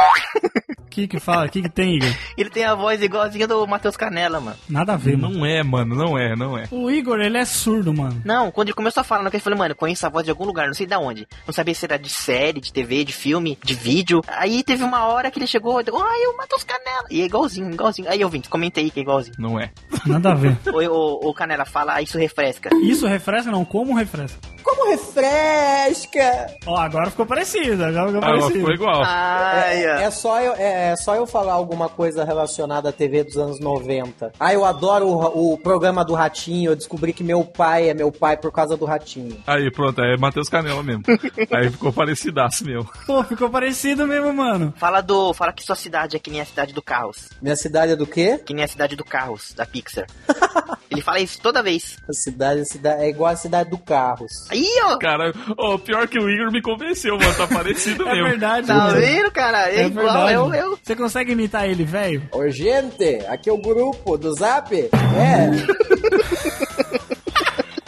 [0.78, 1.46] O que que fala?
[1.46, 2.12] O que que tem, Igor?
[2.36, 4.56] Ele tem a voz igualzinha do Matheus Canela, mano.
[4.68, 5.38] Nada a ver, mano.
[5.38, 6.64] Não é, mano, não é, não é.
[6.70, 8.20] O Igor, ele é surdo, mano.
[8.24, 10.44] Não, quando ele começou a falar, eu falei, mano, eu conheço a voz de algum
[10.44, 11.26] lugar, não sei da onde.
[11.46, 14.20] Não sabia se era de série, de TV, de filme, de vídeo.
[14.26, 17.06] Aí teve uma hora que ele chegou, ai, o Matheus Canela.
[17.10, 18.08] E é igualzinho, igualzinho.
[18.08, 19.36] Aí eu vim, comentei aí que é igualzinho.
[19.38, 19.70] Não é.
[20.06, 20.56] Nada a ver.
[20.72, 22.70] o, o, o Canela fala, ah, isso refresca.
[22.82, 23.50] Isso refresca?
[23.50, 24.38] Não, como refresca?
[24.70, 26.46] Como refresca!
[26.66, 27.84] Ó, agora ficou parecido.
[27.84, 28.58] Agora ficou Agora parecido.
[28.60, 29.02] ficou igual.
[29.04, 33.24] Ai, É, é só eu, é, é só eu falar alguma coisa relacionada à TV
[33.24, 34.32] dos anos 90.
[34.38, 36.70] Ah, eu adoro o, o programa do Ratinho.
[36.70, 39.42] Eu descobri que meu pai é meu pai por causa do Ratinho.
[39.46, 41.02] Aí, pronto, é Matheus Canela mesmo.
[41.52, 42.88] Aí ficou parecidaço mesmo.
[43.06, 44.72] Pô, ficou parecido mesmo, mano.
[44.76, 45.34] Fala do.
[45.34, 47.28] Fala que sua cidade é que nem a cidade do Carros.
[47.42, 48.38] Minha cidade é do quê?
[48.44, 50.06] Que nem a cidade do Carros, da Pixar.
[50.90, 51.96] ele fala isso toda vez.
[52.08, 54.46] A cidade, a cidade é igual a cidade do Carros.
[54.50, 54.96] Aí, ó.
[54.98, 57.34] Cara, ó, pior que o Igor me convenceu, mano.
[57.34, 58.28] Tá parecido É mesmo.
[58.28, 59.00] verdade, Tá mano.
[59.00, 59.70] vendo, cara?
[59.70, 60.32] É, É igual, verdade.
[60.34, 60.78] eu, eu.
[60.82, 62.22] Você consegue imitar ele, velho?
[62.32, 64.74] Ô, gente, aqui é o grupo do Zap.
[64.74, 64.80] É.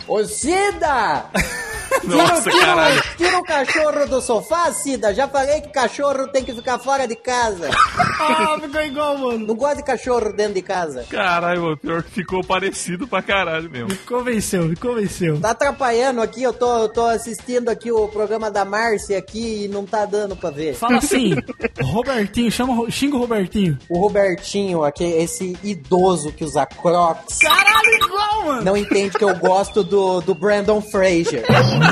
[0.07, 1.25] Ô, Cida!
[2.05, 3.03] Nossa, tira, caralho.
[3.17, 5.15] tira o cachorro do sofá, Cida.
[5.15, 7.71] Já falei que cachorro tem que ficar fora de casa.
[8.25, 9.47] Ah, ficou igual, mano.
[9.49, 11.05] Não gosto de cachorro dentro de casa.
[11.11, 13.89] Caralho, mano, pior que ficou parecido pra caralho mesmo.
[13.89, 15.41] Me convenceu, me convenceu.
[15.41, 19.69] Tá atrapalhando aqui, eu tô, eu tô assistindo aqui o programa da Márcia aqui e
[19.69, 20.75] não tá dando pra ver.
[20.75, 21.35] Fala assim,
[21.83, 23.77] Robertinho, chama, o- xinga o Robertinho.
[23.89, 28.63] O Robertinho, aqui, esse idoso que usa crocs, Caralho, igual, mano.
[28.63, 31.45] não entende que eu gosto do, do Brandon Fraser.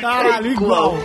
[0.00, 0.98] Caralho, igual.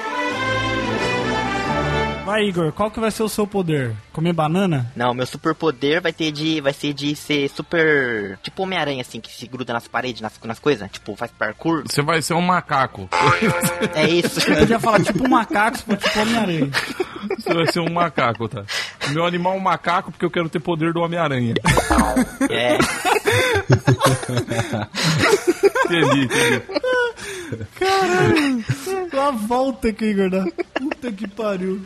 [2.26, 3.96] Vai, Igor, qual que vai ser o seu poder?
[4.12, 4.92] Comer banana?
[4.96, 6.60] Não, meu superpoder vai ter de.
[6.60, 8.40] Vai ser de ser super.
[8.42, 10.90] Tipo Homem-Aranha, assim, que se gruda nas paredes, nas, nas coisas.
[10.90, 11.84] Tipo, faz parkour.
[11.86, 13.08] Você vai ser um macaco.
[13.94, 14.40] É isso.
[14.50, 16.70] Eu podia falar tipo um macaco, tipo Homem-Aranha.
[17.38, 18.64] Você vai ser um macaco, tá?
[19.10, 21.54] Meu animal é um macaco porque eu quero ter poder do Homem-Aranha.
[22.50, 22.78] é.
[25.86, 26.62] Entendi, entendi.
[27.80, 28.64] Caralho,
[29.20, 30.46] a volta que o Igor dá.
[30.74, 31.82] Puta que pariu.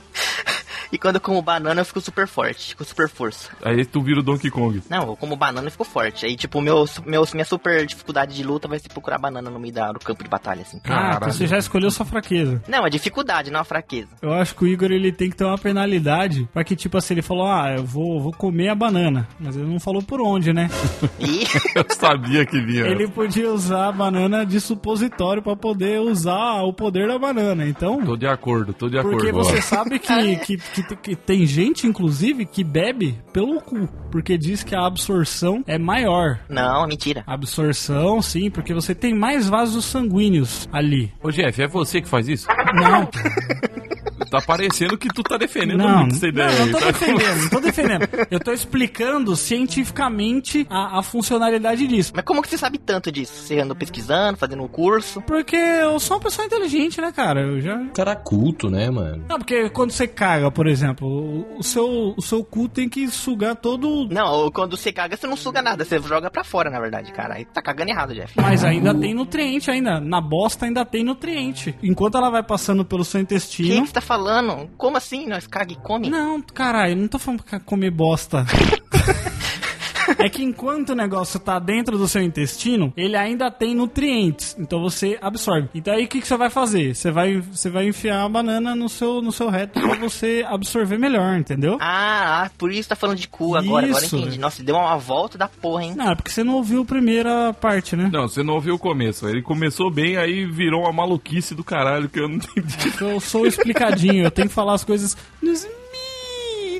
[0.91, 2.75] E quando eu como banana, eu fico super forte.
[2.75, 3.49] Com super força.
[3.63, 4.81] Aí tu vira o Donkey Kong.
[4.89, 6.25] Não, eu como banana e fico forte.
[6.25, 9.73] Aí, tipo, meu, meu, minha super dificuldade de luta vai ser procurar banana no meio
[9.73, 10.79] da, do campo de batalha, assim.
[10.85, 12.61] Ah, então você já escolheu sua fraqueza.
[12.67, 14.09] Não, é dificuldade, não é fraqueza.
[14.21, 17.13] Eu acho que o Igor ele tem que ter uma penalidade pra que, tipo assim,
[17.13, 19.27] ele falou: Ah, eu vou, vou comer a banana.
[19.39, 20.69] Mas ele não falou por onde, né?
[21.75, 22.85] Eu sabia que vinha.
[22.85, 27.67] Ele podia usar a banana de supositório pra poder usar o poder da banana.
[27.67, 28.03] Então.
[28.03, 29.17] Tô de acordo, tô de acordo.
[29.17, 29.61] Porque você ó.
[29.61, 33.87] sabe que, que, que, que tem gente, inclusive, que bebe pelo cu.
[34.11, 36.39] Porque diz que a absorção é maior.
[36.49, 37.23] Não, mentira.
[37.27, 41.11] Absorção, sim, porque você tem mais vasos sanguíneos ali.
[41.21, 42.47] Ô Jeff, é você que faz isso?
[42.73, 43.07] Não,
[44.29, 46.85] Tá parecendo que tu tá defendendo não, muito essa ideia não, eu aí, tô tá?
[46.85, 48.09] defendendo, não tô defendendo.
[48.31, 52.11] Eu tô explicando cientificamente a, a funcionalidade disso.
[52.15, 53.33] Mas como que você sabe tanto disso?
[53.33, 55.21] Você andou pesquisando, fazendo um curso?
[55.21, 57.41] Porque eu sou uma pessoa inteligente, né, cara?
[57.41, 57.77] Eu já.
[57.93, 59.25] Cara culto, né, mano?
[59.27, 63.55] Não, porque quando você caga, por exemplo, o, seu, o seu cu tem que sugar
[63.55, 64.07] todo.
[64.09, 65.83] Não, quando você caga, você não suga nada.
[65.83, 67.35] Você joga pra fora, na verdade, cara.
[67.35, 68.33] Aí tá cagando errado, Jeff.
[68.35, 69.99] Mas ainda tem nutriente, ainda.
[69.99, 71.75] Na bosta ainda tem nutriente.
[71.81, 73.69] Enquanto ela vai passando pelo seu intestino.
[73.69, 74.67] que, que você tá falando?
[74.75, 75.27] Como assim?
[75.27, 76.09] Nós caga e come?
[76.09, 78.43] Não, caralho, não tô falando pra comer bosta.
[80.19, 84.55] É que enquanto o negócio tá dentro do seu intestino, ele ainda tem nutrientes.
[84.59, 85.69] Então você absorve.
[85.73, 86.95] Então aí o que, que você vai fazer?
[86.95, 90.97] Você vai, você vai enfiar a banana no seu, no seu reto pra você absorver
[90.97, 91.77] melhor, entendeu?
[91.79, 93.85] Ah, ah, por isso tá falando de cu agora.
[93.85, 94.31] Agora Isso, entendi.
[94.31, 94.41] velho.
[94.41, 95.93] Nossa, deu uma volta da porra, hein?
[95.95, 98.09] Não, é porque você não ouviu a primeira parte, né?
[98.11, 99.27] Não, você não ouviu o começo.
[99.27, 102.93] Ele começou bem, aí virou uma maluquice do caralho que eu não entendi.
[102.99, 105.15] Eu sou explicadinho, eu tenho que falar as coisas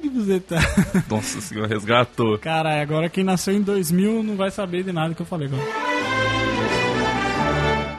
[0.10, 1.08] nos mínimos detalhes.
[1.10, 2.38] Nossa senhora, resgatou.
[2.40, 6.29] Caralho, agora quem nasceu em 2000 não vai saber de nada que eu falei agora.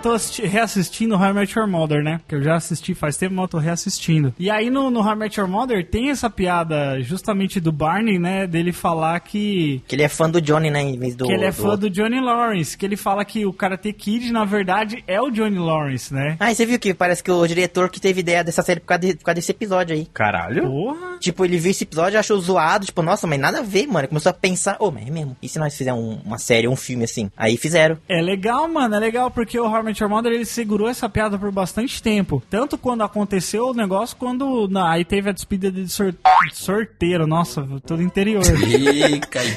[0.03, 2.23] Tô assisti- reassistindo How I Met Your Mother, né?
[2.27, 4.35] Que eu já assisti faz tempo, mas eu tô reassistindo.
[4.39, 8.19] E aí no, no How I Met Your Mother tem essa piada justamente do Barney,
[8.19, 8.47] né?
[8.47, 10.81] Dele falar que Que ele é fã do Johnny, né?
[10.81, 11.27] Em vez do.
[11.27, 11.81] que ele é do fã outro.
[11.81, 15.59] do Johnny Lawrence, que ele fala que o Karate Kid, na verdade, é o Johnny
[15.59, 16.35] Lawrence, né?
[16.41, 18.87] Ah, e você viu que parece que o diretor que teve ideia dessa série por
[18.87, 20.07] causa, de- por causa desse episódio aí.
[20.15, 20.63] Caralho?
[20.63, 21.19] Porra!
[21.21, 22.87] Tipo, ele viu esse episódio e achou zoado.
[22.87, 24.01] Tipo, nossa, mas nada a ver, mano.
[24.01, 25.37] Ele Começou a pensar, ô, mas é mesmo.
[25.43, 27.31] E se nós fizermos um- uma série, um filme assim?
[27.37, 27.99] Aí fizeram.
[28.09, 31.09] É legal, mano, é legal porque o How I Met Your Mother ele segurou essa
[31.09, 32.41] piada por bastante tempo.
[32.49, 36.15] Tanto quando aconteceu o negócio, quando na, aí teve a despedida de sor-
[36.53, 37.27] sorteiro.
[37.27, 38.43] Nossa, todo interior.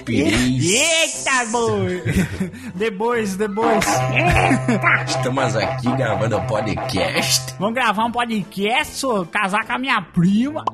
[0.10, 0.76] Ih.
[0.76, 2.02] Eita, boi!
[2.78, 3.86] The Boys, The Boys.
[5.08, 7.54] Estamos aqui gravando um podcast.
[7.60, 10.65] Vamos gravar um podcast, só, casar com a minha prima.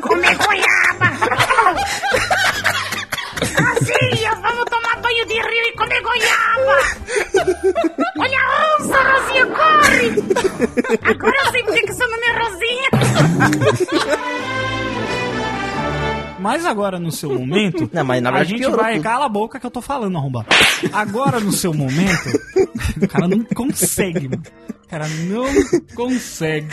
[0.00, 1.10] Comer goiaba!
[5.30, 6.76] De rio e comer goiaba!
[8.18, 10.06] Olha a onça, Rosinha, corre!
[11.02, 12.90] Agora eu sei porque que seu nome é Rosinha!
[16.40, 18.94] Mas agora no seu momento, Não, mas na a gente piorou vai.
[18.94, 19.02] tudo.
[19.02, 20.46] Cala a boca que eu tô falando, arromba.
[20.92, 22.30] Agora no seu momento,
[23.02, 24.42] o cara não consegue, mano.
[24.84, 25.46] O cara não
[25.94, 26.66] consegue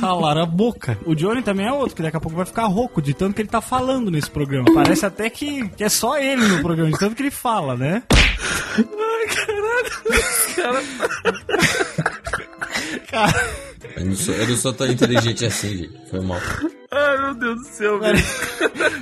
[0.00, 0.98] calar a boca.
[1.04, 3.42] O Johnny também é outro, que daqui a pouco vai ficar rouco de tanto que
[3.42, 4.72] ele tá falando nesse programa.
[4.72, 8.02] Parece até que, que é só ele no programa, de tanto que ele fala, né?
[13.96, 16.10] Eu não, sou, eu não sou tão inteligente assim, gente.
[16.10, 16.40] Foi mal.
[16.90, 18.18] Ai, meu Deus do céu, velho.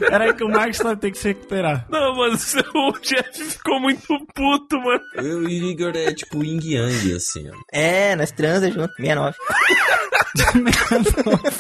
[0.01, 1.87] Peraí que o Marcos vai ter que se recuperar.
[1.89, 2.37] Não, mano,
[2.75, 5.01] o Jeff ficou muito puto, mano.
[5.15, 7.55] Eu e o Igor é tipo yin yang, assim, ó.
[7.73, 9.37] É, nós transa junto, 69.
[10.55, 11.57] Meu Deus.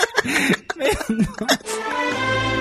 [0.76, 2.55] Meu Deus.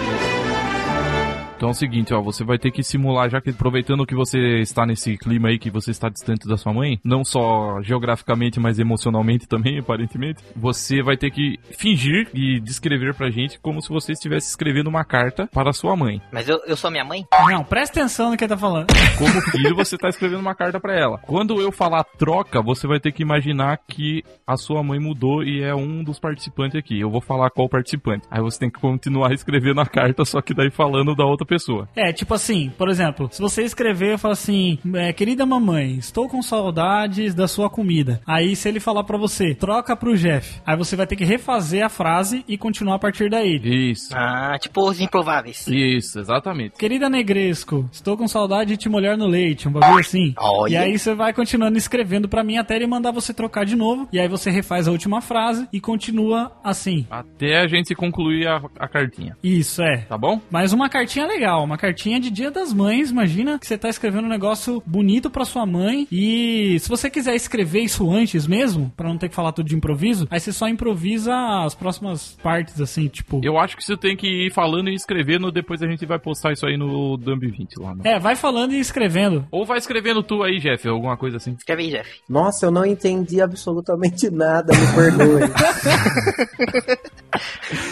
[1.55, 4.59] Então é o seguinte, ó, você vai ter que simular, já que aproveitando que você
[4.59, 8.77] está nesse clima aí, que você está distante da sua mãe, não só geograficamente, mas
[8.77, 14.11] emocionalmente também, aparentemente, você vai ter que fingir e descrever pra gente como se você
[14.11, 16.21] estivesse escrevendo uma carta para sua mãe.
[16.31, 17.25] Mas eu, eu sou minha mãe?
[17.49, 18.87] Não, presta atenção no que ele tá falando.
[19.17, 21.19] Como filho, você tá escrevendo uma carta pra ela.
[21.19, 25.61] Quando eu falar troca, você vai ter que imaginar que a sua mãe mudou e
[25.63, 26.99] é um dos participantes aqui.
[26.99, 28.27] Eu vou falar qual participante.
[28.29, 31.87] Aí você tem que continuar escrevendo a carta, só que daí falando da outra pessoa.
[31.95, 36.27] É, tipo assim, por exemplo, se você escrever, eu falo assim, é, querida mamãe, estou
[36.27, 38.21] com saudades da sua comida.
[38.25, 40.59] Aí se ele falar pra você, troca pro Jeff.
[40.65, 43.59] Aí você vai ter que refazer a frase e continuar a partir daí.
[43.63, 44.09] Isso.
[44.15, 45.65] Ah, tipo os improváveis.
[45.67, 46.77] Isso, exatamente.
[46.77, 50.33] Querida Negresco, estou com saudade de te molhar no leite, um bagulho assim.
[50.37, 50.71] Olha.
[50.71, 54.07] E aí você vai continuando escrevendo pra mim até ele mandar você trocar de novo.
[54.11, 57.05] E aí você refaz a última frase e continua assim.
[57.09, 59.37] Até a gente concluir a, a cartinha.
[59.43, 59.97] Isso, é.
[59.97, 60.41] Tá bom?
[60.49, 63.11] Mas uma cartinha legal, uma cartinha de Dia das Mães.
[63.11, 66.07] Imagina que você tá escrevendo um negócio bonito pra sua mãe.
[66.11, 69.75] E se você quiser escrever isso antes mesmo, pra não ter que falar tudo de
[69.75, 73.41] improviso, aí você só improvisa as próximas partes, assim, tipo.
[73.43, 76.53] Eu acho que você tem que ir falando e escrevendo, depois a gente vai postar
[76.53, 77.95] isso aí no Dumb 20 lá.
[77.95, 78.01] Né?
[78.05, 79.45] É, vai falando e escrevendo.
[79.51, 81.53] Ou vai escrevendo tu aí, Jeff, alguma coisa assim.
[81.53, 82.09] Escreve aí, Jeff.
[82.29, 85.41] Nossa, eu não entendi absolutamente nada, me perdoe.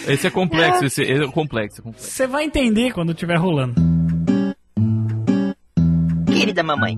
[0.08, 1.82] Esse é complexo, esse é complexo.
[1.82, 2.10] é complexo.
[2.10, 3.76] Você vai entender quando estiver rolando.
[6.28, 6.98] Querida mamãe,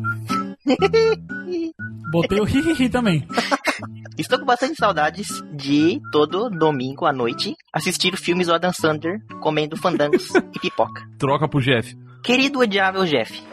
[2.12, 3.28] Botei o hihihi também.
[4.18, 9.78] estou com bastante saudades de todo domingo à noite assistir filmes do Adam Sandler comendo
[9.78, 11.02] fandangos e pipoca.
[11.20, 11.96] Troca pro Jeff.
[12.24, 13.40] Querido odiável Jeff,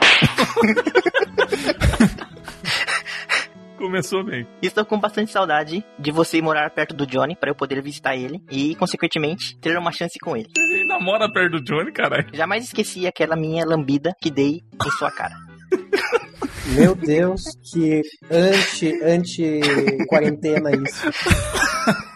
[3.83, 4.47] Começou bem.
[4.63, 8.41] estou com bastante saudade de você morar perto do Johnny para eu poder visitar ele
[8.49, 10.49] e, consequentemente, ter uma chance com ele.
[10.57, 12.29] Ele namora perto do Johnny, caralho.
[12.33, 15.35] Jamais esqueci aquela minha lambida que dei em sua cara.
[16.79, 17.43] Meu Deus,
[17.73, 19.61] que anti, anti
[20.07, 21.05] quarentena isso.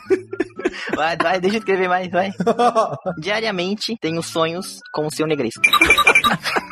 [0.94, 2.30] Vai, vai, deixa eu escrever mais, vai.
[3.18, 5.60] Diariamente tenho sonhos com o seu negresco.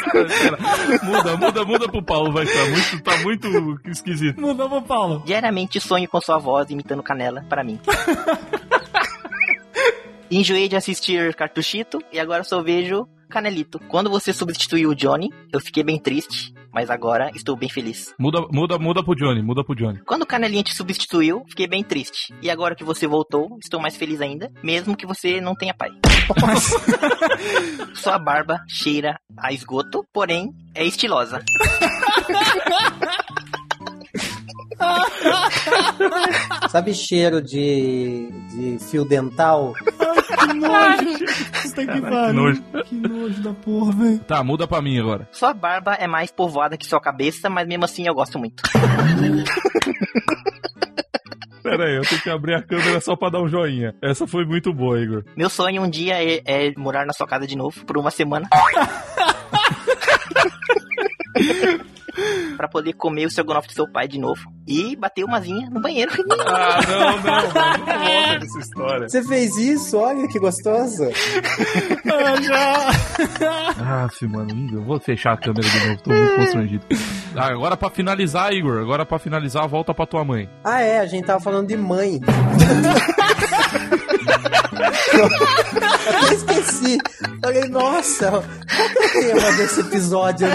[1.02, 2.46] Muda, muda, muda pro Paulo, vai.
[2.46, 4.40] Tá muito, tá muito esquisito.
[4.40, 5.22] Mudou pro Paulo.
[5.24, 7.80] Diariamente sonho com sua voz imitando canela para mim.
[10.30, 13.78] Enjoei de assistir Cartuchito e agora só vejo Canelito.
[13.88, 18.12] Quando você substituiu o Johnny, eu fiquei bem triste, mas agora estou bem feliz.
[18.18, 20.00] Muda, muda, muda pro Johnny, muda pro Johnny.
[20.04, 22.34] Quando o Canelinha te substituiu, fiquei bem triste.
[22.42, 25.90] E agora que você voltou, estou mais feliz ainda, mesmo que você não tenha pai.
[27.94, 31.40] Sua barba cheira a esgoto, porém é estilosa.
[36.68, 39.74] Sabe cheiro de, de fio dental?
[40.36, 41.18] Que nojo.
[41.62, 42.32] Puta que que pariu.
[42.34, 42.62] nojo.
[42.84, 44.18] Que nojo da porra, velho.
[44.20, 45.28] Tá, muda pra mim agora.
[45.32, 48.62] Sua barba é mais povoada que sua cabeça, mas mesmo assim eu gosto muito.
[51.62, 53.94] Pera aí, eu tenho que abrir a câmera só pra dar um joinha.
[54.02, 55.24] Essa foi muito boa, Igor.
[55.34, 58.46] Meu sonho um dia é, é morar na sua casa de novo por uma semana.
[62.56, 64.42] pra poder comer o estrogonofe do seu pai de novo.
[64.66, 66.10] E bater uma zinha no banheiro.
[66.46, 67.12] Ah, não, não.
[67.14, 69.08] Não volta história.
[69.08, 69.96] Você fez isso?
[69.98, 71.10] Olha que gostosa.
[73.78, 76.86] Ah, mano, eu vou fechar a câmera de novo, tô muito constrangido.
[77.36, 80.48] Ah, agora pra finalizar, Igor, agora pra finalizar, volta pra tua mãe.
[80.62, 82.20] Ah, é, a gente tava falando de mãe.
[86.22, 86.98] Até esqueci.
[87.42, 88.42] Falei, nossa, qual
[88.88, 90.48] que é o tema desse episódio?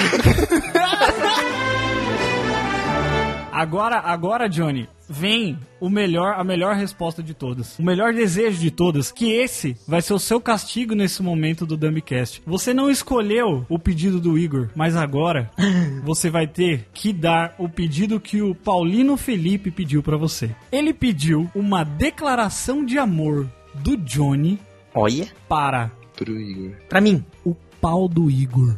[3.59, 7.77] Agora, agora, Johnny, vem o melhor, a melhor resposta de todas.
[7.77, 11.75] O melhor desejo de todas, que esse vai ser o seu castigo nesse momento do
[11.75, 12.41] Dumbcast.
[12.47, 15.51] Você não escolheu o pedido do Igor, mas agora
[16.05, 20.55] você vai ter que dar o pedido que o Paulino Felipe pediu pra você.
[20.71, 23.45] Ele pediu uma declaração de amor
[23.75, 24.57] do Johnny
[24.95, 26.77] Olha, para Pro Igor.
[26.87, 27.25] pra mim.
[27.45, 28.75] o pau do Igor.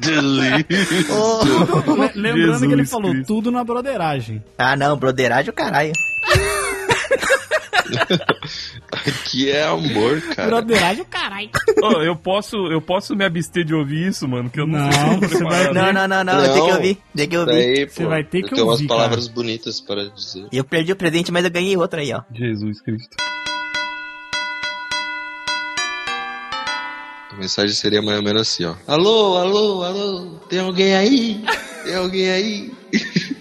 [0.00, 0.64] Delícia.
[1.86, 3.26] Le- Lembrando que ele Jesus falou Cristo.
[3.26, 4.42] tudo na broderagem.
[4.56, 5.92] Ah não, broderagem é o caralho.
[9.30, 10.48] Que é amor, cara.
[10.48, 11.50] Broderagem, o caralho.
[11.82, 14.90] Ô, eu posso, eu posso me abster de ouvir isso, mano, que eu não, Não,
[15.20, 15.72] sei se você vai-.
[15.72, 16.98] Não, não, não, não, eu tenho que ouvir.
[17.14, 17.52] Tem que ouvir.
[17.52, 20.46] Daí, Você pô, vai ter que eu ouvir, umas palavras bonitas para dizer.
[20.52, 22.22] Eu perdi o presente, mas eu ganhei outro aí, ó.
[22.32, 23.16] Jesus Cristo.
[27.36, 28.74] A mensagem seria mais ou menos assim, ó.
[28.86, 31.44] Alô, alô, alô, tem alguém aí?
[31.84, 32.72] Tem alguém aí?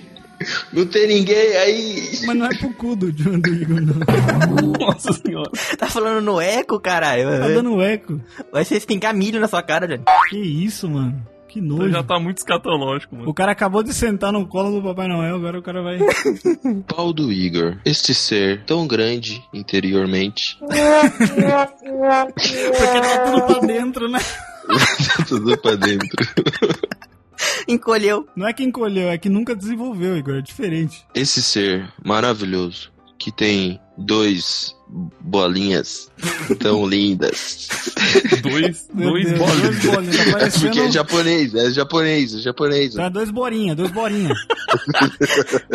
[0.73, 2.19] Não tem ninguém aí?
[2.25, 3.95] Mas não é pro cu do, John- do Igor, não.
[4.79, 5.49] Nossa senhora.
[5.77, 7.23] Tá falando no eco, caralho?
[7.39, 8.21] Tá dando eco.
[8.51, 10.03] Vai ser espingar milho na sua cara, Johnny.
[10.29, 11.19] Que isso, mano?
[11.55, 11.89] Que Você nojo.
[11.89, 13.29] já tá muito escatológico, mano.
[13.29, 15.99] O cara acabou de sentar no colo do Papai Noel, agora o cara vai.
[16.85, 17.77] Pau do Igor.
[17.85, 20.57] Este ser tão grande interiormente.
[22.35, 24.19] Porque tá tudo pra dentro, né?
[25.29, 26.27] Tudo pra dentro.
[27.69, 28.27] Encolheu.
[28.35, 30.35] Não é que encolheu, é que nunca desenvolveu, Igor.
[30.35, 31.05] É diferente.
[31.15, 34.75] Esse ser maravilhoso que tem dois
[35.21, 36.09] bolinhas
[36.59, 37.67] tão lindas.
[38.41, 39.79] Dois, dois Deus, bolinhos.
[39.81, 40.15] Dois bolinhas.
[40.17, 40.65] Tá É parecendo...
[40.65, 42.93] porque é japonês, é japonês, é japonês.
[42.93, 44.33] Tá, dois borinha, dois borinha.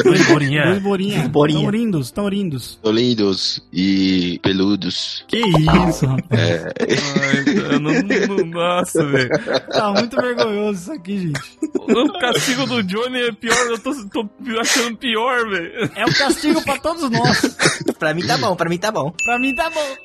[0.04, 0.64] Dois bolinha.
[0.66, 1.28] Dois borinha.
[1.28, 1.61] Borinha.
[1.62, 2.78] Tão lindos, tão lindos.
[2.83, 5.24] Tão lindos e peludos.
[5.28, 6.40] Que isso, rapaz.
[6.40, 9.30] É, Ai, cara, não, não- nossa, velho.
[9.72, 11.40] Tá muito vergonhoso isso aqui, gente.
[11.74, 14.28] O castigo do Johnny é pior, eu tô, tô
[14.61, 15.90] achando pior, velho.
[15.94, 17.56] É um castigo pra todos nós.
[17.98, 19.10] Pra mim tá bom, pra mim tá bom.
[19.25, 19.96] Pra mim tá bom.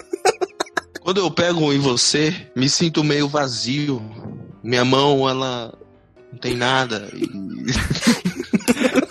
[1.00, 4.02] Quando eu pego em você, me sinto meio vazio.
[4.62, 5.72] Minha mão, ela
[6.32, 7.10] não tem nada.
[7.12, 7.28] E...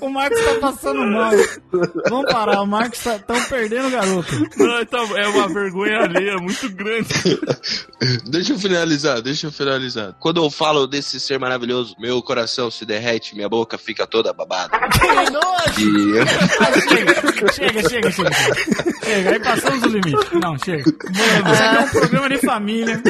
[0.00, 1.32] O Marcos tá passando mal.
[2.08, 4.28] Vamos parar, o Marcos tá tão perdendo o garoto.
[4.76, 7.08] Ai, tá- é uma vergonha alheia muito grande.
[8.26, 10.14] Deixa eu finalizar, deixa eu finalizar.
[10.18, 14.70] Quando eu falo desse ser maravilhoso, meu coração se derrete, minha boca fica toda babada.
[14.90, 15.80] Que nojo!
[15.80, 16.80] E...
[16.80, 18.30] Chega, chega, chega, chega.
[19.04, 20.34] Chega, aí passamos o limite.
[20.40, 20.84] Não, chega.
[21.04, 23.02] Mano, isso aqui é um programa de família.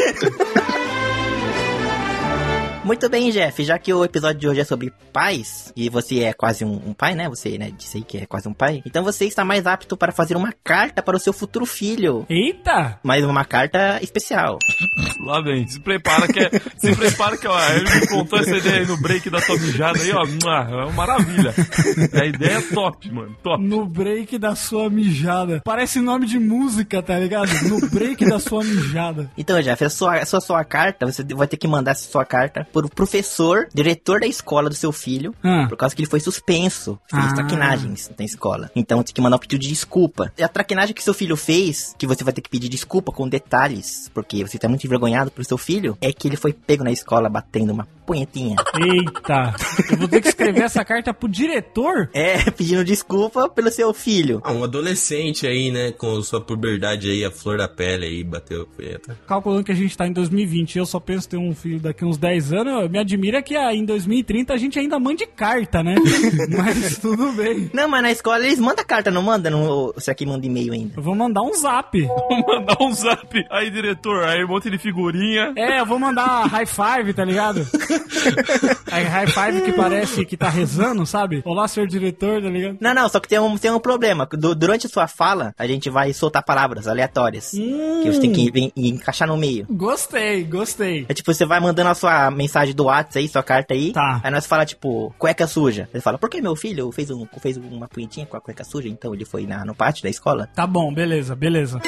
[2.91, 3.63] Muito bem, Jeff.
[3.63, 6.93] Já que o episódio de hoje é sobre pais, e você é quase um, um
[6.93, 7.29] pai, né?
[7.29, 8.83] Você, né, disse aí que é quase um pai.
[8.85, 12.27] Então você está mais apto para fazer uma carta para o seu futuro filho.
[12.29, 12.99] Eita!
[13.05, 14.59] Mas uma carta especial.
[15.25, 18.81] Lá vem, se prepara que é, se prepara que ó, ele me contou essa ideia
[18.81, 21.55] aí no break da tua mijada aí, ó, é uma maravilha.
[22.13, 23.63] A ideia é top, mano, top.
[23.63, 25.61] No break da sua mijada.
[25.65, 27.51] Parece nome de música, tá ligado?
[27.69, 29.31] No break da sua mijada.
[29.39, 32.25] Então, Jeff, a sua, a sua, sua carta, você vai ter que mandar essa sua
[32.25, 35.67] carta pro professor, diretor da escola do seu filho, Ah.
[35.69, 36.99] por causa que ele foi suspenso.
[37.09, 37.35] Fez Ah.
[37.35, 38.71] traquinagens na escola.
[38.75, 40.33] Então tem que mandar um pedido de desculpa.
[40.39, 43.29] E a traquinagem que seu filho fez, que você vai ter que pedir desculpa com
[43.29, 46.93] detalhes, porque você tá muito envergonhado pro seu filho, é que ele foi pego na
[46.93, 48.57] escola batendo uma punhetinha.
[48.75, 49.55] Eita,
[49.93, 52.11] eu vou ter que escrever essa carta pro diretor?
[52.13, 54.41] É, pedindo desculpa pelo seu filho.
[54.43, 58.63] Ah, um adolescente aí, né, com sua puberdade aí, a flor da pele aí, bateu
[58.63, 59.17] a punheta.
[59.29, 62.05] Calculando que a gente tá em 2020 e eu só penso ter um filho daqui
[62.05, 65.95] uns 10 anos, me admira que ah, em 2030 a gente ainda mande carta, né?
[66.51, 67.71] Mas tudo bem.
[67.73, 69.49] Não, mas na escola eles mandam carta, não manda?
[69.51, 70.95] Não, você aqui manda e-mail ainda.
[70.97, 72.01] Eu vou mandar um zap.
[72.31, 73.45] Vou mandar um zap.
[73.51, 75.53] Aí, diretor, aí um monte de figurinha.
[75.57, 77.67] É, eu vou mandar high five, tá ligado?
[78.91, 81.43] Aí high five que parece que tá rezando, sabe?
[81.45, 82.77] Olá, senhor diretor, tá ligado?
[82.81, 84.27] Não, não, só que tem um, tem um problema.
[84.33, 87.51] Du- durante a sua fala, a gente vai soltar palavras aleatórias.
[87.51, 89.67] Que você tem que en- encaixar no meio.
[89.71, 91.07] Gostei, gostei.
[91.09, 93.93] É tipo, você vai mandando a sua mensagem do WhatsApp aí, sua carta aí.
[93.93, 94.21] Tá.
[94.23, 95.89] Aí nós fala, tipo, cueca suja.
[95.93, 98.89] Ele fala, por que meu filho fez, um, fez uma punhetinha com a cueca suja?
[98.89, 100.49] Então ele foi na, no pátio da escola.
[100.55, 101.81] Tá bom, beleza, beleza.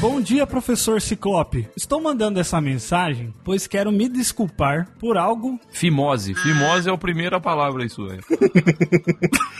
[0.00, 1.68] Bom dia, professor Ciclope.
[1.76, 6.34] Estou mandando essa mensagem, pois quero me desculpar por algo, Fimose.
[6.34, 8.22] Fimose é a primeira palavra isso, velho.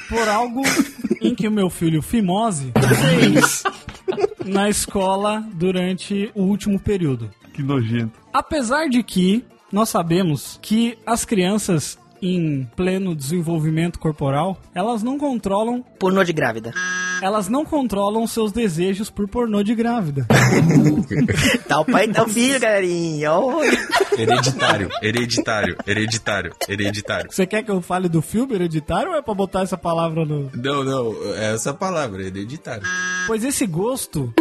[0.09, 0.63] por algo
[1.23, 2.73] em que o meu filho Fimose
[3.19, 3.63] fez
[4.45, 7.31] na escola durante o último período.
[7.53, 8.19] Que nojento.
[8.33, 15.85] Apesar de que nós sabemos que as crianças em pleno desenvolvimento corporal, elas não controlam
[15.99, 16.73] Pornô de grávida.
[17.23, 20.27] elas não controlam seus desejos por pornô de grávida.
[21.69, 23.31] Tá o pai e tá o filho, galerinha.
[24.17, 27.31] Hereditário, hereditário, hereditário, hereditário.
[27.33, 30.51] Você quer que eu fale do filme hereditário ou é pra botar essa palavra no.
[30.55, 32.83] Não, não, é essa palavra, hereditário.
[33.27, 34.33] Pois esse gosto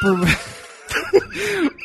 [0.00, 0.20] por.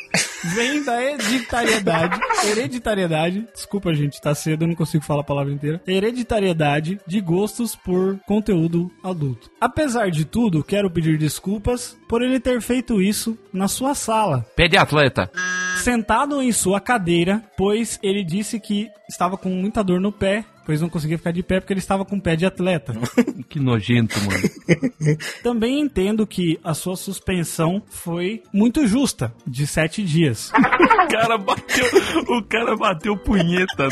[0.54, 2.20] Vem da hereditariedade.
[2.46, 3.46] Hereditariedade.
[3.54, 5.80] Desculpa, gente, tá cedo, eu não consigo falar a palavra inteira.
[5.86, 9.50] Hereditariedade de gostos por conteúdo adulto.
[9.60, 14.46] Apesar de tudo, quero pedir desculpas por ele ter feito isso na sua sala.
[14.54, 15.30] Pé de atleta.
[15.78, 20.80] Sentado em sua cadeira, pois ele disse que estava com muita dor no pé, pois
[20.82, 22.94] não conseguia ficar de pé porque ele estava com pé de atleta.
[23.48, 24.42] Que nojento, mano.
[25.40, 30.50] Também entendo que a sua suspensão foi muito justa, de sete dias.
[30.50, 31.86] O cara bateu,
[32.28, 33.88] o cara bateu punheta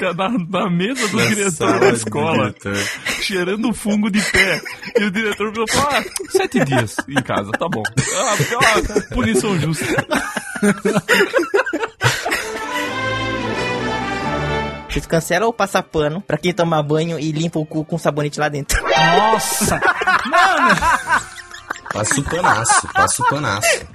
[0.00, 2.74] na, na, na mesa do Na diretor da escola, diretor.
[3.22, 4.60] cheirando fungo de pé.
[4.98, 7.84] E o diretor falou: ah, sete dias em casa, tá bom.
[8.16, 9.86] Ah, punição justa.
[14.96, 18.40] Vocês cancelam ou passa pano pra quem toma banho e limpa o cu com sabonete
[18.40, 18.82] lá dentro.
[18.82, 19.78] Nossa!
[20.24, 20.74] Mano!
[21.92, 23.86] Passa o panaço, passa o panaço.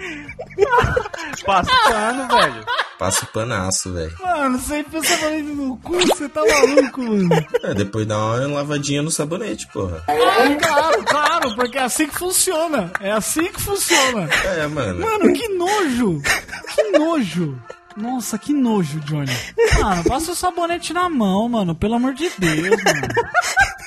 [1.43, 2.65] Passa pano, velho.
[2.99, 4.15] Passa o panaço, velho.
[4.21, 7.29] Mano, você pensa sabonete no cu, você tá maluco, mano.
[7.63, 10.03] É, depois dá uma lavadinha no sabonete, porra.
[10.07, 12.91] É, claro, claro, porque é assim que funciona.
[12.99, 14.29] É assim que funciona.
[14.55, 14.99] É, mano.
[14.99, 16.21] Mano, que nojo!
[16.75, 17.59] Que nojo!
[17.95, 19.31] Nossa, que nojo, Johnny.
[19.81, 21.75] Mano, passa o sabonete na mão, mano.
[21.75, 23.07] Pelo amor de Deus, mano.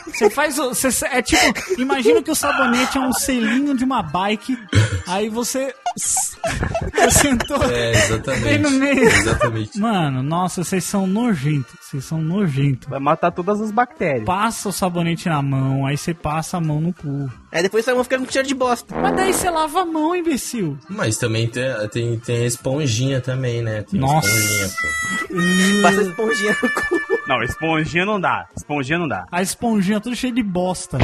[0.07, 0.57] Você faz.
[0.57, 1.42] Você, é tipo,
[1.78, 4.57] imagina que o sabonete é um selinho de uma bike.
[5.07, 5.74] Aí você.
[5.97, 8.45] Você sentou É, exatamente.
[8.45, 9.05] bem no meio.
[9.05, 9.78] Exatamente.
[9.78, 11.74] Mano, nossa, vocês são nojentos.
[11.80, 12.88] Vocês são nojentos.
[12.88, 14.24] Vai matar todas as bactérias.
[14.24, 17.30] Passa o sabonete na mão, aí você passa a mão no cu.
[17.53, 18.95] Aí depois sua mão fica com cheiro de bosta.
[18.97, 20.76] Mas daí você lava a mão, imbecil.
[20.88, 23.82] Mas também tem, tem, tem a esponjinha também, né?
[23.82, 24.28] Tem a Nossa.
[24.28, 25.82] esponjinha, pô.
[25.82, 27.05] Passa esponjinha no cu.
[27.26, 28.47] Não, esponjinha não dá.
[28.57, 29.24] Esponjinha não dá.
[29.30, 30.99] A esponjinha tudo cheio de bosta.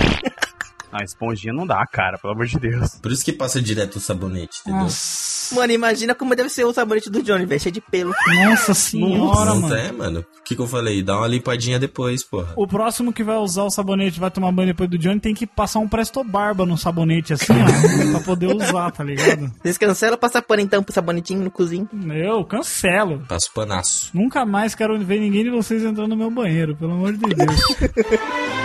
[0.92, 2.96] Não, esponjinha não dá, cara, pelo amor de Deus.
[2.96, 4.82] Por isso que passa direto o sabonete, entendeu?
[4.82, 7.60] Nossa, Mano, imagina como deve ser o sabonete do Johnny, velho.
[7.60, 8.12] Cheio de pelo.
[8.44, 9.74] nossa senhora, não mano.
[9.74, 10.20] é, mano.
[10.20, 11.02] O que, que eu falei?
[11.02, 12.52] Dá uma limpadinha depois, porra.
[12.56, 15.46] O próximo que vai usar o sabonete, vai tomar banho depois do Johnny, tem que
[15.46, 19.52] passar um presto barba no sabonete assim, ó, pra poder usar, tá ligado?
[19.62, 21.88] Vocês cancelam ou passa pano então pro sabonetinho no cozinho?
[22.14, 23.24] Eu cancelo.
[23.28, 24.10] Passa o panaço.
[24.14, 27.60] Nunca mais quero ver ninguém de vocês entrando no meu banheiro, pelo amor de Deus.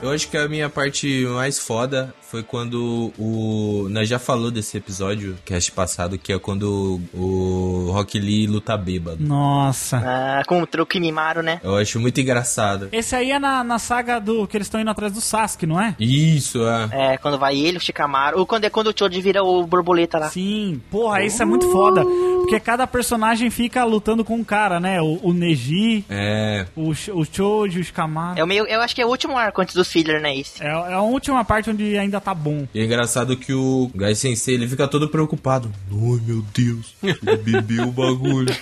[0.00, 3.88] Eu acho que a minha parte mais foda foi quando o.
[3.90, 9.16] Nós já falou desse episódio, cast passado, que é quando o Rock Lee luta bêbado.
[9.20, 9.96] Nossa.
[9.96, 11.60] Ah, contra o Kimimaro, né?
[11.64, 12.88] Eu acho muito engraçado.
[12.92, 15.80] Esse aí é na, na saga do que eles estão indo atrás do Sasuke, não
[15.80, 15.96] é?
[15.98, 17.14] Isso, é.
[17.14, 18.38] É, quando vai ele, o Shikamaru.
[18.38, 20.28] Ou quando é quando o Choji vira o borboleta lá.
[20.30, 22.04] Sim, porra, isso é muito foda.
[22.48, 25.02] Porque cada personagem fica lutando com um cara, né?
[25.02, 26.64] O, o Neji, É.
[26.74, 28.38] o, o Choji, o Shikamaru.
[28.40, 30.34] É o meio, eu acho que é o último arco antes dos filler, né?
[30.34, 30.62] Esse.
[30.62, 32.66] É, é a última parte onde ainda tá bom.
[32.74, 35.70] E é engraçado que o Gai Sensei ele fica todo preocupado.
[35.92, 38.54] Ai meu Deus, ele bebeu o bagulho.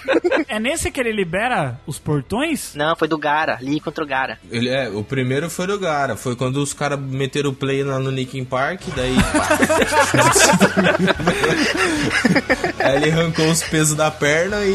[0.49, 2.75] É nesse que ele libera os portões?
[2.75, 4.39] Não, foi do Gara, Lee contra o Gara.
[4.51, 8.01] Ele, é, o primeiro foi do Gara, foi quando os caras meteram o play lá
[8.01, 9.15] no Linkin Park, daí.
[12.83, 14.75] Aí ele arrancou os peso da perna e.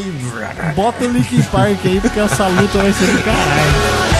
[0.76, 4.12] Bota o Linkin Park aí, porque essa luta vai ser do caralho.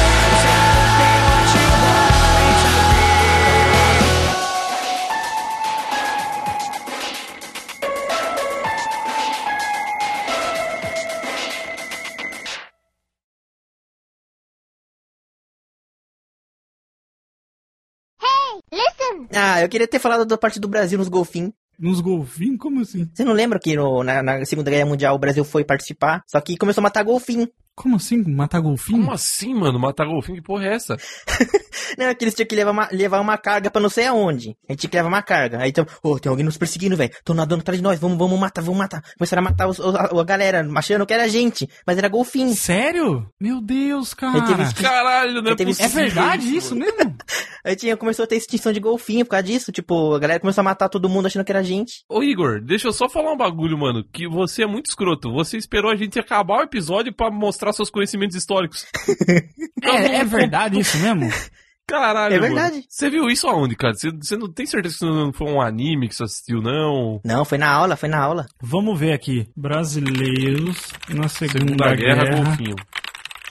[19.35, 21.53] Ah, eu queria ter falado da parte do Brasil nos golfinhos.
[21.83, 22.59] Nos golfinhos?
[22.59, 23.09] Como assim?
[23.12, 26.22] Você não lembra que no- na, na Segunda Guerra Mundial o Brasil foi participar?
[26.28, 27.49] Só que começou a matar golfinho.
[27.75, 28.23] Como assim?
[28.23, 28.99] Matar golfinho?
[29.01, 29.79] Como assim, mano?
[29.79, 30.37] Matar golfinho?
[30.37, 30.97] Que porra é essa?
[31.99, 34.57] Não, é que eles tinham que levar uma, levar uma carga pra não sei aonde.
[34.68, 35.59] A gente tinha que levar uma carga.
[35.59, 37.11] Aí então, ô, tem alguém nos perseguindo, velho.
[37.25, 39.03] Tão nadando atrás de nós, vamos, vamos matar, vamos matar.
[39.18, 42.55] Começaram a matar os- os- a, a galera, achando que era gente, mas era golfinho.
[42.55, 43.27] Sério?
[43.41, 44.39] Meu Deus, cara.
[44.81, 47.14] Caralho, não é teve É verdade isso mesmo?
[47.64, 49.70] Aí tinha, começou a ter extinção de golfinho por causa disso.
[49.70, 52.05] Tipo, a galera começou a matar todo mundo achando que era gente.
[52.09, 54.03] Ô Igor, deixa eu só falar um bagulho, mano.
[54.12, 55.31] Que você é muito escroto.
[55.33, 58.86] Você esperou a gente acabar o episódio pra mostrar seus conhecimentos históricos.
[59.84, 61.28] É, é verdade isso mesmo?
[61.86, 62.54] Caralho, É mano.
[62.54, 62.84] verdade.
[62.88, 63.92] Você viu isso aonde, cara?
[63.94, 67.20] Você, você não tem certeza que isso não foi um anime que você assistiu, não?
[67.24, 68.46] Não, foi na aula, foi na aula.
[68.62, 69.48] Vamos ver aqui.
[69.56, 72.76] Brasileiros na Segunda, Segunda Guerra, Guerra, golfinho.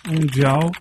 [0.07, 0.71] Mundial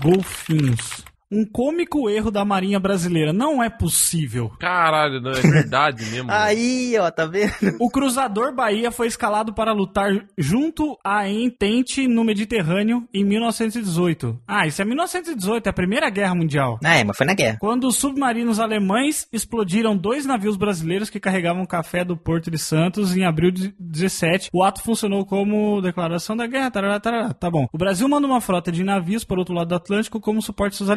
[0.00, 1.04] Golfinhos.
[1.32, 3.32] Um cômico erro da Marinha Brasileira.
[3.32, 4.52] Não é possível.
[4.60, 6.28] Caralho, não, é verdade mesmo.
[6.30, 7.52] Aí, ó, tá vendo?
[7.80, 14.40] O cruzador Bahia foi escalado para lutar junto à Entente no Mediterrâneo em 1918.
[14.46, 16.78] Ah, isso é 1918, é a Primeira Guerra Mundial.
[16.84, 17.56] Ah, é, mas foi na guerra.
[17.58, 23.16] Quando os submarinos alemães explodiram dois navios brasileiros que carregavam café do Porto de Santos
[23.16, 26.70] em abril de 17, o ato funcionou como declaração da guerra.
[26.70, 27.32] Tarará, tarará.
[27.32, 27.66] Tá bom.
[27.72, 30.72] O Brasil manda uma frota de navios para o outro lado do Atlântico como suporte
[30.72, 30.90] aos seus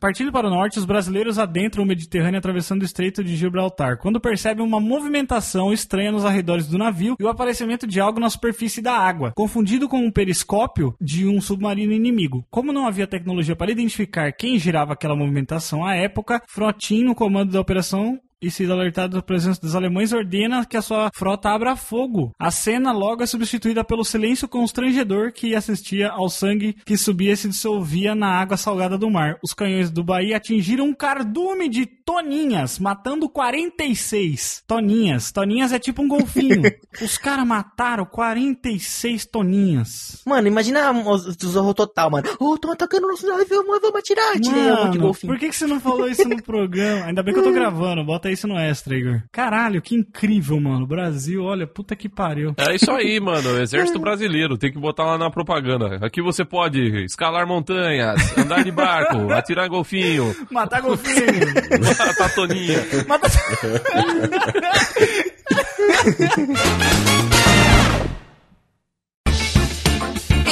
[0.00, 4.20] Partindo para o norte, os brasileiros adentram o Mediterrâneo atravessando o Estreito de Gibraltar, quando
[4.20, 8.80] percebem uma movimentação estranha nos arredores do navio e o aparecimento de algo na superfície
[8.80, 12.44] da água, confundido com um periscópio de um submarino inimigo.
[12.50, 17.52] Como não havia tecnologia para identificar quem girava aquela movimentação à época, Frotin, no comando
[17.52, 21.74] da operação, e sido alertado da presença dos alemães, ordena que a sua frota abra
[21.76, 22.32] fogo.
[22.38, 27.36] A cena logo é substituída pelo silêncio constrangedor que assistia ao sangue que subia e
[27.36, 29.38] se dissolvia na água salgada do mar.
[29.42, 35.32] Os canhões do Bahia atingiram um cardume de toninhas, matando 46 toninhas.
[35.32, 36.62] Toninhas é tipo um golfinho.
[37.02, 40.22] Os caras mataram 46 toninhas.
[40.26, 42.28] Mano, imagina os, os Zorro Total, mano.
[42.38, 44.40] Ô, tão atacando o nosso navio, mano, vamos atirar.
[44.40, 45.32] Tirei um monte de Mano, golfinho.
[45.32, 47.06] por que, que você não falou isso no programa?
[47.06, 49.22] Ainda bem que eu tô gravando, bota isso no extra, Igor.
[49.30, 50.86] Caralho, que incrível, mano.
[50.86, 52.54] Brasil, olha, puta que pariu.
[52.56, 53.60] É isso aí, mano.
[53.60, 54.56] Exército Brasileiro.
[54.58, 55.98] Tem que botar lá na propaganda.
[56.04, 61.26] Aqui você pode escalar montanhas, andar de barco, atirar golfinho, Matar golfinho.
[62.06, 62.86] matar toninha.
[63.06, 63.30] Matar...